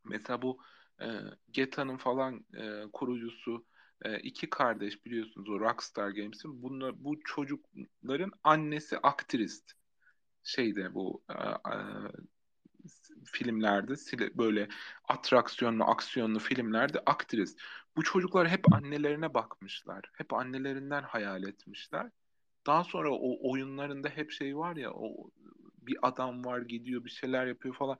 [0.04, 0.60] Mesela bu
[1.02, 1.08] e,
[1.52, 3.66] Geta'nın falan e, kurucusu
[4.02, 6.62] e, iki kardeş biliyorsunuz o Rockstar Games'in.
[6.64, 9.79] Bunlar, bu çocukların annesi aktrist
[10.50, 11.76] şeyde bu e, e,
[13.26, 13.94] filmlerde
[14.38, 14.68] böyle
[15.08, 17.56] atraksiyonlu, aksiyonlu filmlerde aktris.
[17.98, 20.02] Bu çocuklar hep annelerine bakmışlar.
[20.14, 22.10] Hep annelerinden hayal etmişler.
[22.68, 25.30] Daha sonra o oyunlarında hep şey var ya o
[25.82, 27.98] bir adam var gidiyor bir şeyler yapıyor falan.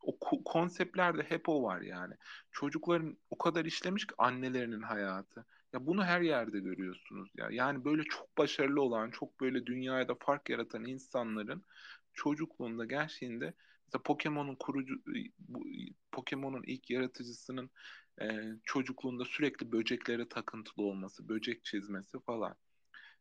[0.00, 2.14] O konseptlerde hep o var yani.
[2.50, 5.46] Çocukların o kadar işlemiş ki annelerinin hayatı.
[5.72, 7.48] Ya bunu her yerde görüyorsunuz ya.
[7.50, 11.64] Yani böyle çok başarılı olan, çok böyle dünyada fark yaratan insanların
[12.12, 13.54] çocukluğunda, gençliğinde
[13.86, 14.94] mesela Pokemon'un kurucu
[15.38, 15.64] bu,
[16.12, 17.70] Pokemon'un ilk yaratıcısının
[18.20, 18.26] e,
[18.64, 22.56] çocukluğunda sürekli böceklere takıntılı olması, böcek çizmesi falan.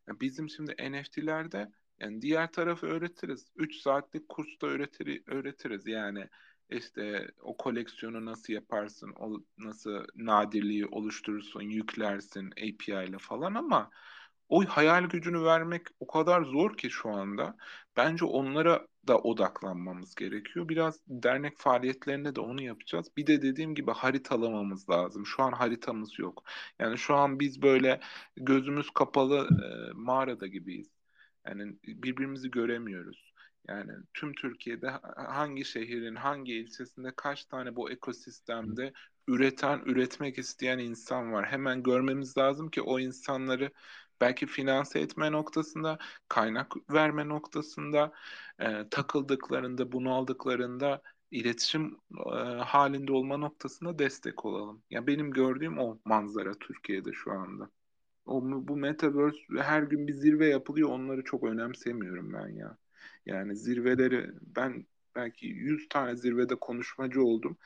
[0.07, 3.47] Yani bizim şimdi NFT'lerde yani diğer tarafı öğretiriz.
[3.55, 5.87] 3 saatlik kursta öğretir, öğretiriz.
[5.87, 6.29] Yani
[6.71, 13.89] işte o koleksiyonu nasıl yaparsın, o nasıl nadirliği oluşturursun, yüklersin API ile falan ama
[14.49, 17.57] o hayal gücünü vermek o kadar zor ki şu anda.
[17.97, 20.69] Bence onlara da odaklanmamız gerekiyor.
[20.69, 23.07] Biraz dernek faaliyetlerinde de onu yapacağız.
[23.17, 25.25] Bir de dediğim gibi haritalamamız lazım.
[25.25, 26.43] Şu an haritamız yok.
[26.79, 27.99] Yani şu an biz böyle
[28.37, 30.89] gözümüz kapalı e, mağarada gibiyiz.
[31.47, 33.30] Yani birbirimizi göremiyoruz.
[33.67, 38.93] Yani tüm Türkiye'de hangi şehrin, hangi ilçesinde kaç tane bu ekosistemde
[39.27, 41.45] üreten, üretmek isteyen insan var.
[41.47, 43.71] Hemen görmemiz lazım ki o insanları
[44.21, 45.97] belki finanse etme noktasında,
[46.29, 48.11] kaynak verme noktasında,
[48.59, 51.01] e, takıldıklarında, bunaldıklarında
[51.31, 51.97] iletişim
[52.33, 52.35] e,
[52.65, 54.75] halinde olma noktasında destek olalım.
[54.77, 57.69] Ya yani benim gördüğüm o manzara Türkiye'de şu anda.
[58.25, 60.89] O bu metaverse her gün bir zirve yapılıyor.
[60.89, 62.77] Onları çok önemsemiyorum ben ya.
[63.25, 67.57] Yani zirveleri ben belki 100 tane zirvede konuşmacı oldum.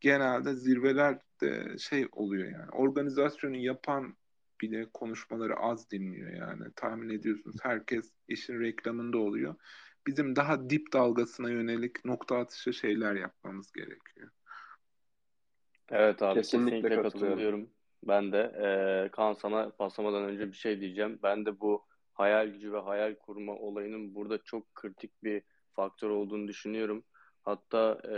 [0.00, 2.70] Genelde zirvelerde şey oluyor yani.
[2.70, 4.16] Organizasyonu yapan
[4.60, 6.64] bile konuşmaları az dinliyor yani.
[6.76, 9.54] Tahmin ediyorsunuz herkes işin reklamında oluyor.
[10.06, 14.30] Bizim daha dip dalgasına yönelik nokta atışı şeyler yapmamız gerekiyor.
[15.88, 17.30] Evet abi kesinlikle, kesinlikle katılıyorum.
[17.30, 17.70] katılıyorum.
[18.02, 21.18] Ben de e, Kaan sana paslamadan önce bir şey diyeceğim.
[21.22, 21.89] Ben de bu
[22.20, 25.42] hayal gücü ve hayal kurma olayının burada çok kritik bir
[25.72, 27.04] faktör olduğunu düşünüyorum.
[27.42, 28.16] Hatta e,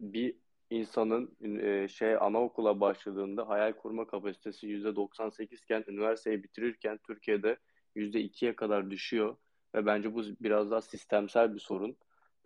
[0.00, 0.36] bir
[0.70, 7.56] insanın e, şey anaokula başladığında hayal kurma kapasitesi %98 iken üniversiteyi bitirirken Türkiye'de
[7.96, 9.36] %2'ye kadar düşüyor
[9.74, 11.96] ve bence bu biraz daha sistemsel bir sorun.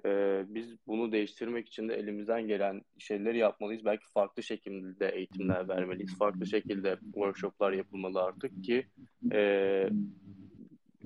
[0.05, 3.85] E, biz bunu değiştirmek için de elimizden gelen şeyleri yapmalıyız.
[3.85, 6.19] Belki farklı şekilde eğitimler vermeliyiz.
[6.19, 8.87] Farklı şekilde workshoplar yapılmalı artık ki
[9.33, 9.89] e,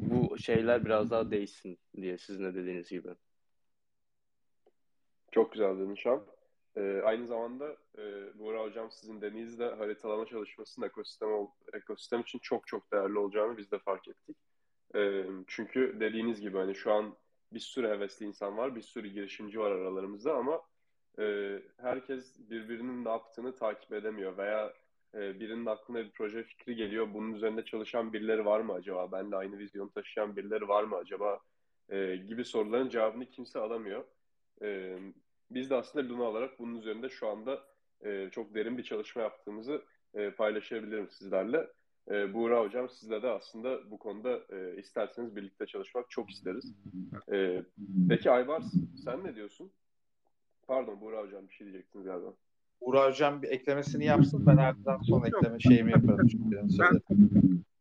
[0.03, 3.09] bu şeyler biraz daha değişsin diye sizin de dediğiniz gibi.
[5.33, 6.25] Çok güzel dedin Şam.
[6.77, 8.03] Ee, aynı zamanda e,
[8.39, 11.29] Buğra Hocam sizin denizde haritalama çalışmasının ekosistem,
[11.73, 14.37] ekosistem için çok çok değerli olacağını biz de fark ettik.
[14.95, 17.17] E, çünkü dediğiniz gibi hani şu an
[17.53, 20.63] bir sürü hevesli insan var, bir sürü girişimci var aralarımızda ama
[21.19, 24.73] e, herkes birbirinin ne yaptığını takip edemiyor veya
[25.15, 27.15] e, birinin aklına bir proje fikri geliyor.
[27.15, 29.13] Bunun üzerinde çalışan birileri var mı acaba?
[29.13, 31.41] Ben de aynı vizyonu taşıyan birileri var mı acaba?
[31.89, 34.05] E, gibi soruların cevabını kimse alamıyor.
[34.63, 34.99] E,
[35.51, 37.65] biz de aslında Luna olarak bunun üzerinde şu anda
[38.05, 39.83] e, çok derin bir çalışma yaptığımızı
[40.15, 41.71] e, paylaşabilirim sizlerle.
[42.11, 46.75] E, Buğra Hocam sizle de aslında bu konuda e, isterseniz birlikte çalışmak çok isteriz.
[47.33, 47.63] E,
[48.09, 48.73] peki Aybars
[49.05, 49.73] sen ne diyorsun?
[50.67, 52.35] Pardon Buğra Hocam bir şey diyecektiniz galiba.
[52.87, 56.29] Buğra Hocam bir eklemesini yapsın ben ardından son ekleme şeyimi yaparım.
[56.79, 57.01] Ben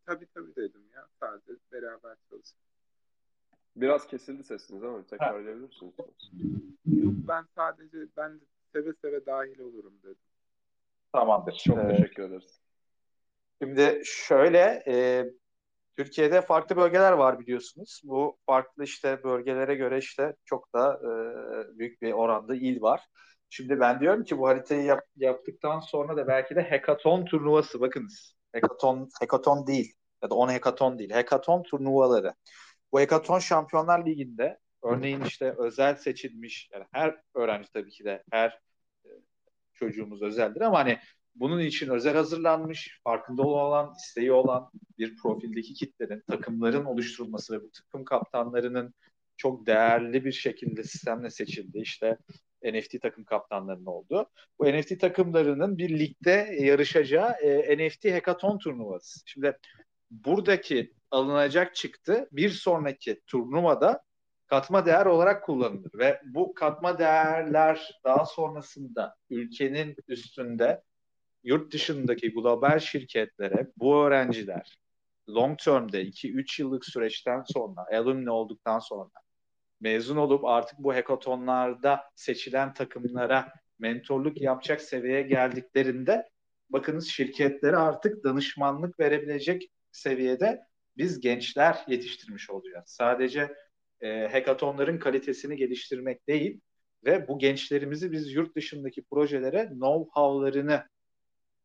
[0.06, 1.08] tabii tabii dedim ya.
[1.20, 2.64] Sadece beraber çalışalım.
[3.76, 5.94] Biraz kesildi sesiniz ama tekrar edebilir misiniz?
[6.86, 8.44] Yok ben sadece ben de
[8.74, 10.24] seve seve dahil olurum dedim.
[11.14, 11.54] Tamamdır.
[11.66, 12.62] Çok ee, teşekkür ederiz.
[13.62, 15.26] Şimdi şöyle e,
[15.98, 18.02] Türkiye'de farklı bölgeler var biliyorsunuz.
[18.04, 21.10] Bu farklı işte bölgelere göre işte çok da e,
[21.78, 23.02] büyük bir oranda il var.
[23.54, 28.36] Şimdi ben diyorum ki bu haritayı yap, yaptıktan sonra da belki de hekaton turnuvası bakınız.
[28.52, 29.94] Hekaton, hekaton değil
[30.24, 31.14] ya da 10 hekaton değil.
[31.14, 32.34] Hekaton turnuvaları.
[32.92, 38.50] Bu hekaton Şampiyonlar Ligi'nde örneğin işte özel seçilmiş yani her öğrenci tabii ki de her
[39.06, 39.10] e,
[39.74, 41.00] çocuğumuz özeldir ama hani
[41.36, 47.72] bunun için özel hazırlanmış, farkında olan, isteği olan bir profildeki kitlerin, takımların oluşturulması ve bu
[47.72, 48.94] takım kaptanlarının
[49.38, 51.80] çok değerli bir şekilde sistemle seçildi.
[51.80, 52.18] İşte
[52.64, 54.30] NFT takım kaptanlarının oldu.
[54.60, 59.20] Bu NFT takımlarının bir ligde yarışacağı e, NFT Hackathon turnuvası.
[59.26, 59.58] Şimdi
[60.12, 64.04] buradaki alınacak çıktı bir sonraki turnuvada
[64.48, 70.82] katma değer olarak kullanılır ve bu katma değerler daha sonrasında ülkenin üstünde
[71.44, 74.80] yurt dışındaki global şirketlere bu öğrenciler
[75.30, 79.10] long term'de 2-3 yıllık süreçten sonra alumni olduktan sonra
[79.82, 86.30] mezun olup artık bu hekatonlarda seçilen takımlara mentorluk yapacak seviyeye geldiklerinde
[86.70, 90.62] bakınız şirketlere artık danışmanlık verebilecek seviyede
[90.98, 92.86] biz gençler yetiştirmiş olacağız.
[92.88, 93.56] Sadece
[94.02, 96.62] e, hekatonların kalitesini geliştirmek değil
[97.06, 100.84] ve bu gençlerimizi biz yurt dışındaki projelere know-how'larını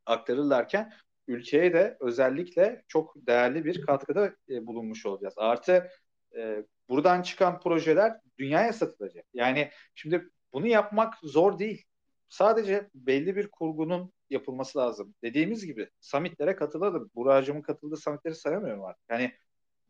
[0.05, 0.93] aktarırlarken
[1.27, 5.33] ülkeye de özellikle çok değerli bir katkıda e, bulunmuş olacağız.
[5.37, 5.89] Artı
[6.35, 9.25] e, buradan çıkan projeler dünyaya satılacak.
[9.33, 11.85] Yani şimdi bunu yapmak zor değil.
[12.29, 15.15] Sadece belli bir kurgunun yapılması lazım.
[15.23, 17.11] Dediğimiz gibi summitlere katılalım.
[17.15, 19.03] Buracımın katıldığı summitleri sayamıyorum artık.
[19.09, 19.33] Yani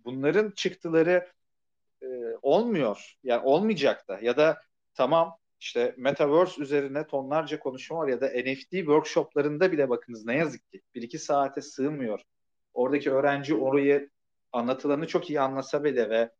[0.06, 1.28] bunların çıktıları
[2.02, 2.08] e,
[2.42, 3.16] olmuyor.
[3.24, 4.62] Yani olmayacak da ya da
[4.94, 10.72] tamam işte Metaverse üzerine tonlarca konuşma var ya da NFT workshoplarında bile bakınız ne yazık
[10.72, 12.22] ki bir iki saate sığmıyor.
[12.74, 14.10] Oradaki öğrenci orayı
[14.52, 16.32] anlatılanı çok iyi anlasa bile ve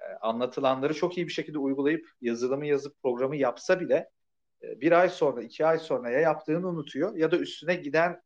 [0.00, 4.10] e, anlatılanları çok iyi bir şekilde uygulayıp yazılımı yazıp programı yapsa bile
[4.62, 8.22] e, bir ay sonra, iki ay sonra ya yaptığını unutuyor ya da üstüne giden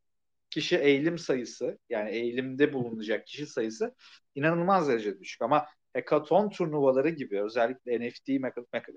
[0.50, 3.94] kişi eğilim sayısı yani eğilimde bulunacak kişi sayısı
[4.34, 5.42] inanılmaz derecede düşük.
[5.42, 8.28] Ama hackathon turnuvaları gibi özellikle NFT,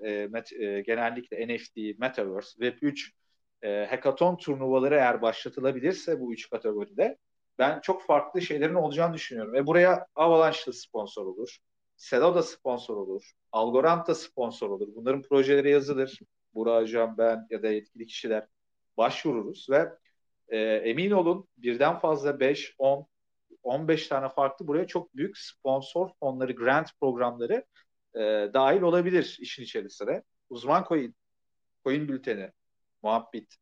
[0.04, 3.10] e, met, e, genellikle NFT, Metaverse, Web3
[3.62, 7.18] e, hackathon turnuvaları eğer başlatılabilirse bu üç kategoride
[7.60, 9.52] ben çok farklı şeylerin olacağını düşünüyorum.
[9.52, 11.58] Ve buraya Avalanche da sponsor olur.
[11.96, 13.32] Selo da sponsor olur.
[13.52, 14.88] Algorand da sponsor olur.
[14.94, 16.18] Bunların projeleri yazılır.
[16.54, 18.46] Burak Hocam, ben ya da yetkili kişiler
[18.96, 19.88] başvururuz ve
[20.48, 23.06] e, emin olun birden fazla 5, 10,
[23.62, 27.64] 15 tane farklı buraya çok büyük sponsor fonları, grant programları
[28.14, 28.20] e,
[28.54, 30.22] dahil olabilir işin içerisine.
[30.50, 31.14] Uzman Coin,
[31.84, 32.50] Coin Bülteni,
[33.02, 33.56] Muhabbet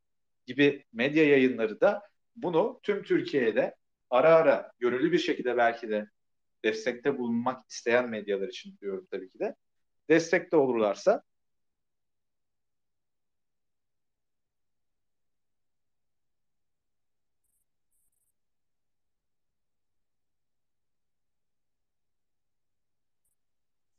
[0.46, 2.02] gibi medya yayınları da
[2.36, 3.74] bunu tüm Türkiye'de
[4.10, 6.06] ara ara gönüllü bir şekilde belki de
[6.64, 9.56] destekte bulunmak isteyen medyalar için diyorum tabii ki de.
[10.10, 11.22] Destekte olurlarsa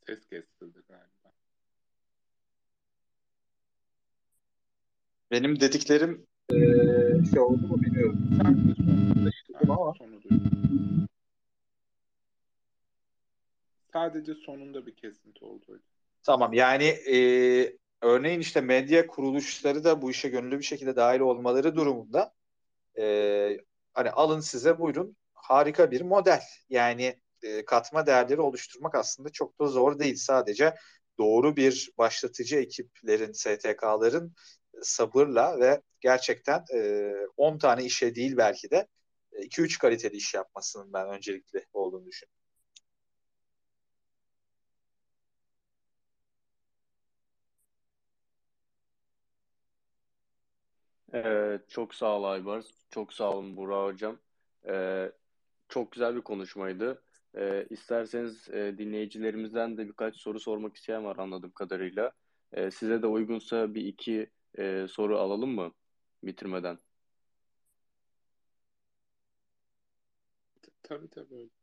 [0.05, 1.29] Ses kesildi galiba.
[5.31, 8.19] Benim dediklerim eee şey oldu mu bilmiyorum.
[8.37, 8.83] Sadece
[9.49, 9.93] Değiştirdim ama.
[9.93, 11.07] sonu duydum.
[13.93, 15.79] Sadece sonunda bir kesinti oldu.
[16.23, 21.75] Tamam yani eee, örneğin işte medya kuruluşları da bu işe gönüllü bir şekilde dahil olmaları
[21.75, 22.33] durumunda
[22.97, 23.59] eee,
[23.93, 26.41] hani alın size buyurun harika bir model.
[26.69, 30.15] Yani eee, katma değerleri oluşturmak aslında çok da zor değil.
[30.15, 30.75] Sadece
[31.19, 34.33] doğru bir başlatıcı ekiplerin, STK'ların
[34.81, 38.87] sabırla ve gerçekten eee 10 tane işe değil belki de
[39.41, 42.39] 2-3 kaliteli iş yapmasının ben öncelikli olduğunu düşünüyorum.
[51.13, 52.67] Ee, çok sağ ol Aybars.
[52.89, 54.19] Çok sağ olun Burak Hocam.
[54.67, 55.11] Ee,
[55.69, 57.03] çok güzel bir konuşmaydı.
[57.37, 62.11] Ee, isterseniz e, dinleyicilerimizden de birkaç soru sormak isteyen var anladığım kadarıyla.
[62.53, 65.73] Ee, size de uygunsa bir iki e, soru alalım mı
[66.23, 66.79] bitirmeden?
[70.89, 71.58] Tabii tabii öyle.